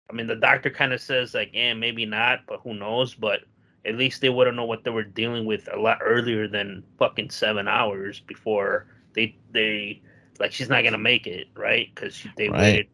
[0.09, 3.41] I mean, the doctor kind of says like, "Yeah, maybe not, but who knows?" But
[3.85, 6.83] at least they would have known what they were dealing with a lot earlier than
[6.97, 10.01] fucking seven hours before they they
[10.39, 11.89] like she's not gonna make it, right?
[11.93, 12.59] Because they Right.
[12.59, 12.87] waited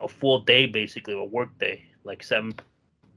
[0.00, 2.54] a full day, basically a work day, like seven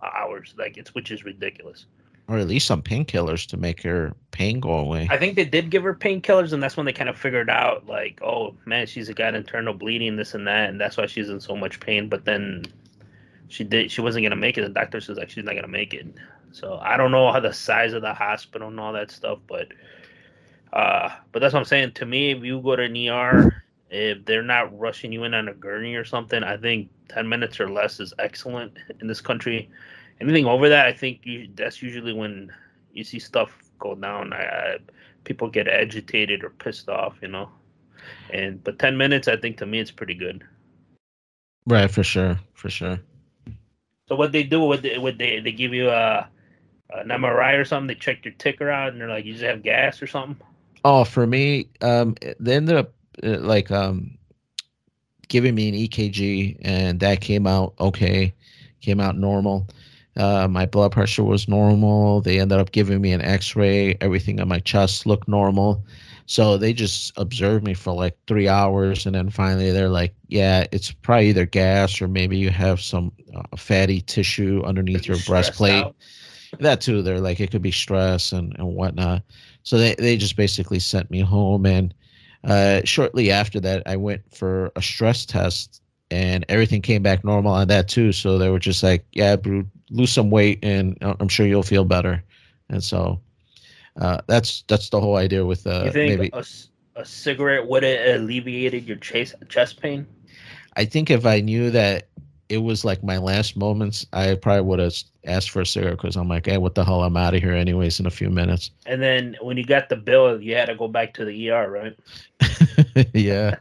[0.02, 1.86] hours, like it's which is ridiculous.
[2.30, 5.08] or at least some painkillers to make her pain go away.
[5.10, 7.88] I think they did give her painkillers, and that's when they kind of figured out,
[7.88, 11.40] like, oh man, she's got internal bleeding, this and that, and that's why she's in
[11.40, 12.10] so much pain.
[12.10, 12.64] But then
[13.48, 14.62] she did, she wasn't gonna make it.
[14.62, 16.08] The doctor says like she's not gonna make it.
[16.52, 19.68] So I don't know how the size of the hospital and all that stuff, but
[20.74, 21.94] uh, but that's what I'm saying.
[21.94, 25.48] To me, if you go to an ER, if they're not rushing you in on
[25.48, 29.70] a gurney or something, I think 10 minutes or less is excellent in this country
[30.22, 32.52] anything over that, I think you, that's usually when
[32.94, 34.34] you see stuff go down.
[34.34, 34.78] I, I,
[35.24, 37.50] people get agitated or pissed off, you know.
[38.34, 40.44] And but ten minutes, I think to me, it's pretty good.
[41.66, 43.00] Right, for sure, for sure.
[44.08, 44.62] So what they do?
[44.64, 46.30] Would they, would they they give you a
[46.90, 47.88] an MRI or something?
[47.88, 50.38] They check your ticker out, and they're like, you just have gas or something.
[50.84, 54.18] Oh, for me, um, they ended up uh, like um
[55.28, 58.34] giving me an EKG, and that came out okay,
[58.82, 59.68] came out normal.
[60.16, 62.22] Uh, my blood pressure was normal.
[62.22, 63.98] They ended up giving me an X-ray.
[64.02, 65.86] Everything on my chest looked normal.
[66.26, 70.66] So they just observed me for like three hours, and then finally they're like, "Yeah,
[70.72, 75.86] it's probably either gas or maybe you have some uh, fatty tissue underneath your breastplate."
[75.86, 75.96] Out.
[76.60, 77.02] That too.
[77.02, 79.24] They're like, it could be stress and and whatnot.
[79.64, 81.94] So they they just basically sent me home, and
[82.44, 85.82] uh, shortly after that, I went for a stress test,
[86.12, 88.12] and everything came back normal on that too.
[88.12, 91.86] So they were just like, "Yeah, bro, lose some weight, and I'm sure you'll feel
[91.86, 92.24] better.
[92.70, 93.20] And so
[94.00, 96.46] uh, that's that's the whole idea with uh, you think maybe a,
[96.96, 100.06] a cigarette would have alleviated your chest chest pain.
[100.76, 102.10] I think if I knew that
[102.50, 104.96] it was like my last moments, I probably would have
[105.26, 107.04] asked for a cigarette because I'm like, hey, what the hell?
[107.04, 108.72] I'm out of here anyways in a few minutes.
[108.86, 111.70] And then when you got the bill, you had to go back to the ER,
[111.70, 113.08] right?
[113.14, 113.56] yeah,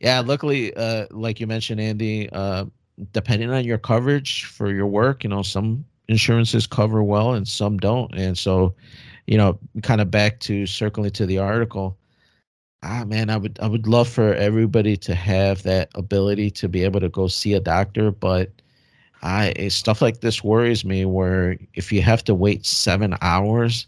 [0.00, 0.20] yeah.
[0.20, 2.66] Luckily, uh, like you mentioned, Andy, uh,
[3.12, 7.78] depending on your coverage for your work, you know, some insurances cover well and some
[7.78, 8.14] don't.
[8.14, 8.74] And so,
[9.26, 11.96] you know, kind of back to circling to the article.
[12.82, 16.84] Ah man, I would I would love for everybody to have that ability to be
[16.84, 18.50] able to go see a doctor, but
[19.22, 23.86] I stuff like this worries me where if you have to wait 7 hours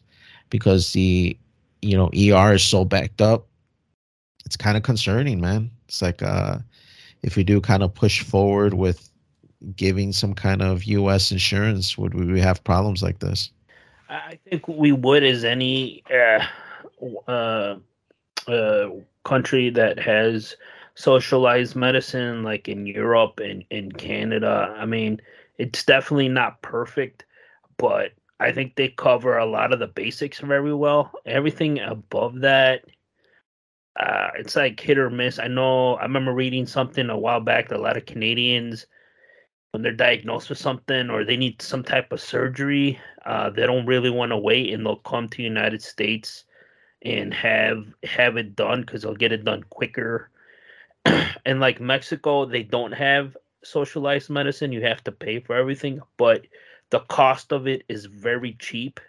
[0.50, 1.36] because the
[1.82, 3.46] you know ER is so backed up,
[4.44, 5.70] it's kind of concerning, man.
[5.86, 6.58] It's like uh
[7.22, 9.10] if we do kind of push forward with
[9.76, 11.30] giving some kind of U.S.
[11.30, 13.50] insurance, would we have problems like this?
[14.08, 16.44] I think we would, as any uh,
[17.30, 17.76] uh,
[18.50, 18.90] uh,
[19.24, 20.56] country that has
[20.94, 24.74] socialized medicine, like in Europe and in Canada.
[24.76, 25.20] I mean,
[25.58, 27.24] it's definitely not perfect,
[27.76, 31.12] but I think they cover a lot of the basics very well.
[31.26, 32.84] Everything above that
[33.98, 35.38] uh, it's like hit or miss.
[35.38, 38.86] I know I remember reading something a while back that a lot of Canadians,
[39.72, 43.86] when they're diagnosed with something or they need some type of surgery, uh, they don't
[43.86, 46.44] really want to wait and they'll come to the United States
[47.02, 50.30] and have have it done because they'll get it done quicker.
[51.04, 54.72] and like Mexico, they don't have socialized medicine.
[54.72, 56.46] You have to pay for everything, but
[56.90, 59.00] the cost of it is very cheap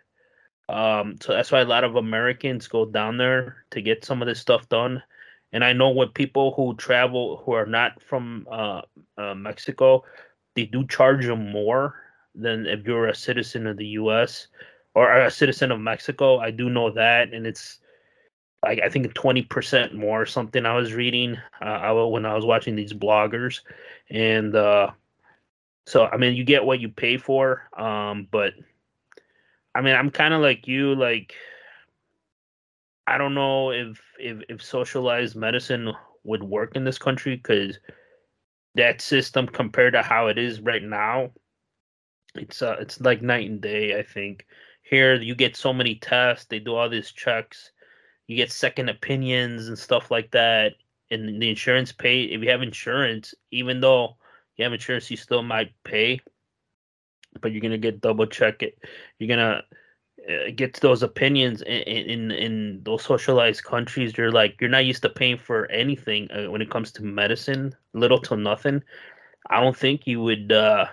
[0.71, 4.27] um, so that's why a lot of Americans go down there to get some of
[4.27, 5.03] this stuff done.
[5.51, 8.83] And I know with people who travel who are not from uh,
[9.17, 10.05] uh, Mexico,
[10.55, 11.95] they do charge them more
[12.33, 14.47] than if you're a citizen of the U.S.
[14.95, 16.39] or a citizen of Mexico.
[16.39, 17.79] I do know that, and it's
[18.63, 20.25] like I think twenty percent more.
[20.25, 23.61] Something I was reading uh, I, when I was watching these bloggers,
[24.09, 24.91] and uh,
[25.85, 28.53] so I mean you get what you pay for, um, but
[29.73, 30.95] I mean, I'm kind of like you.
[30.95, 31.33] Like,
[33.07, 35.93] I don't know if if if socialized medicine
[36.23, 37.79] would work in this country because
[38.75, 41.31] that system compared to how it is right now,
[42.35, 43.97] it's uh it's like night and day.
[43.97, 44.45] I think
[44.83, 47.71] here you get so many tests, they do all these checks,
[48.31, 50.73] you get second opinions and stuff like that,
[51.11, 52.23] and the insurance pay.
[52.23, 54.15] If you have insurance, even though
[54.55, 56.21] you have insurance, you still might pay
[57.39, 58.77] but you're gonna get double check it.
[59.19, 59.63] You're gonna
[60.29, 64.17] uh, get those opinions in, in in those socialized countries.
[64.17, 67.73] You're like you're not used to paying for anything uh, when it comes to medicine,
[67.93, 68.83] little to nothing.
[69.49, 70.87] I don't think you would uh,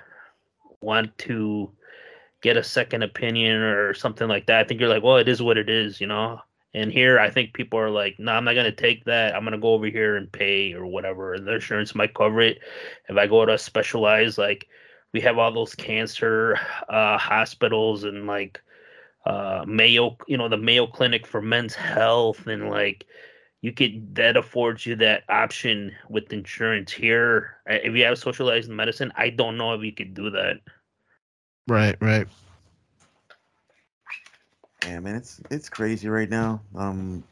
[0.81, 1.73] want to
[2.41, 4.61] get a second opinion or something like that.
[4.61, 6.41] I think you're like, well, it is what it is, you know.
[6.75, 9.35] And here, I think people are like, no, nah, I'm not gonna take that.
[9.35, 12.59] I'm gonna go over here and pay or whatever, and the insurance might cover it.
[13.09, 14.67] If I go to a specialized like
[15.13, 16.59] we have all those cancer
[16.89, 18.61] uh, hospitals and like
[19.25, 23.07] uh, Mayo, you know, the Mayo Clinic for Men's Health, and like
[23.61, 27.57] you could that affords you that option with insurance here.
[27.67, 30.61] If you have socialized medicine, I don't know if you could do that.
[31.67, 32.27] Right, right.
[34.89, 36.63] Yeah, man, it's it's crazy right now.
[36.75, 37.23] Um,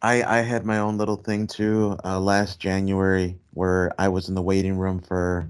[0.00, 4.34] I I had my own little thing too uh, last January where I was in
[4.34, 5.46] the waiting room for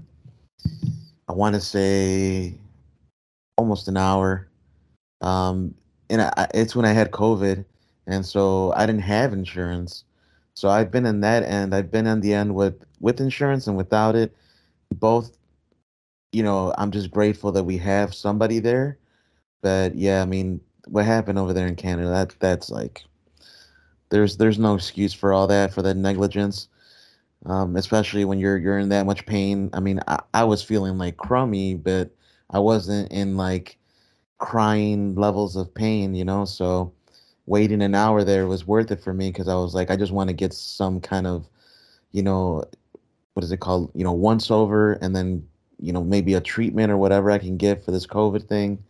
[1.29, 2.55] I want to say
[3.55, 4.49] almost an hour.
[5.21, 5.73] Um,
[6.09, 7.63] and I, it's when I had COVID,
[8.07, 10.03] and so I didn't have insurance.
[10.55, 11.73] So I've been in that end.
[11.73, 14.35] I've been in the end with with insurance and without it.
[14.95, 15.37] Both,
[16.33, 18.97] you know, I'm just grateful that we have somebody there.
[19.61, 23.03] But yeah, I mean, what happened over there in Canada, that that's like
[24.09, 26.67] there's there's no excuse for all that for that negligence.
[27.45, 29.69] Um, especially when you're you're in that much pain.
[29.73, 32.11] I mean, I, I was feeling like crummy, but
[32.49, 33.77] I wasn't in like
[34.37, 36.45] crying levels of pain, you know.
[36.45, 36.93] So
[37.45, 40.13] waiting an hour there was worth it for me because I was like, I just
[40.13, 41.47] want to get some kind of,
[42.11, 42.63] you know,
[43.33, 43.91] what is it called?
[43.95, 45.47] You know, once over, and then
[45.79, 48.83] you know maybe a treatment or whatever I can get for this COVID thing.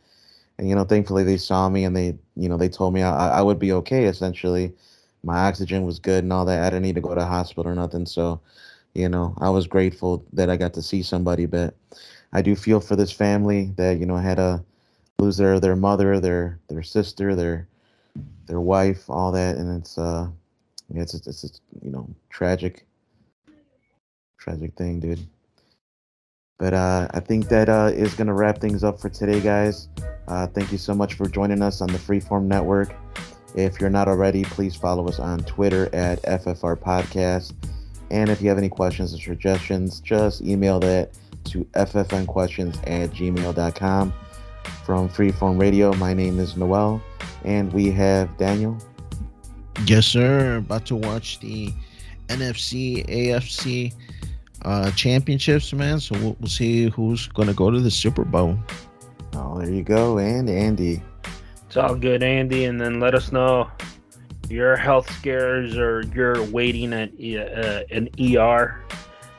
[0.57, 3.39] And you know, thankfully they saw me and they, you know, they told me I,
[3.39, 4.05] I would be okay.
[4.05, 4.73] Essentially,
[5.23, 6.63] my oxygen was good and all that.
[6.63, 8.05] I didn't need to go to hospital or nothing.
[8.05, 8.39] So,
[8.93, 11.45] you know, I was grateful that I got to see somebody.
[11.45, 11.75] But
[12.33, 14.63] I do feel for this family that you know had to
[15.19, 17.67] lose their their mother, their their sister, their
[18.47, 20.27] their wife, all that, and it's uh,
[20.93, 22.85] it's it's, it's, you know tragic,
[24.37, 25.25] tragic thing, dude.
[26.59, 29.89] But uh, I think that uh, is gonna wrap things up for today, guys.
[30.27, 32.95] Uh, thank you so much for joining us on the Freeform Network.
[33.55, 37.53] If you're not already, please follow us on Twitter at FFR Podcast.
[38.09, 41.11] And if you have any questions or suggestions, just email that
[41.45, 44.13] to ffnquestions at gmail.com.
[44.85, 47.01] From Freeform Radio, my name is Noel,
[47.43, 48.77] and we have Daniel.
[49.85, 50.57] Yes, sir.
[50.57, 51.73] About to watch the
[52.27, 53.93] NFC, AFC
[54.63, 55.99] uh, championships, man.
[55.99, 58.57] So we'll, we'll see who's going to go to the Super Bowl.
[59.35, 60.17] Oh, there you go.
[60.17, 61.01] And Andy.
[61.67, 62.65] It's all good, Andy.
[62.65, 63.69] And then let us know
[64.49, 68.79] your health scares or you're waiting at uh, an ER.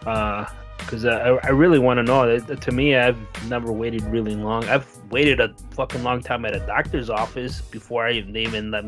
[0.00, 2.38] Because uh, I, I really want to know.
[2.38, 3.18] To me, I've
[3.48, 4.64] never waited really long.
[4.64, 8.84] I've waited a fucking long time at a doctor's office before I even, even let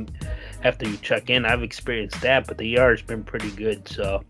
[0.65, 1.45] after you check in.
[1.45, 3.87] I've experienced that, but the ER has been pretty good.
[3.89, 4.25] So,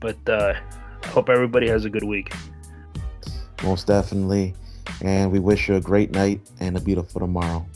[0.00, 0.54] but uh,
[1.02, 2.32] I hope everybody has a good week.
[3.62, 4.54] Most definitely.
[5.02, 7.66] And we wish you a great night and a beautiful tomorrow.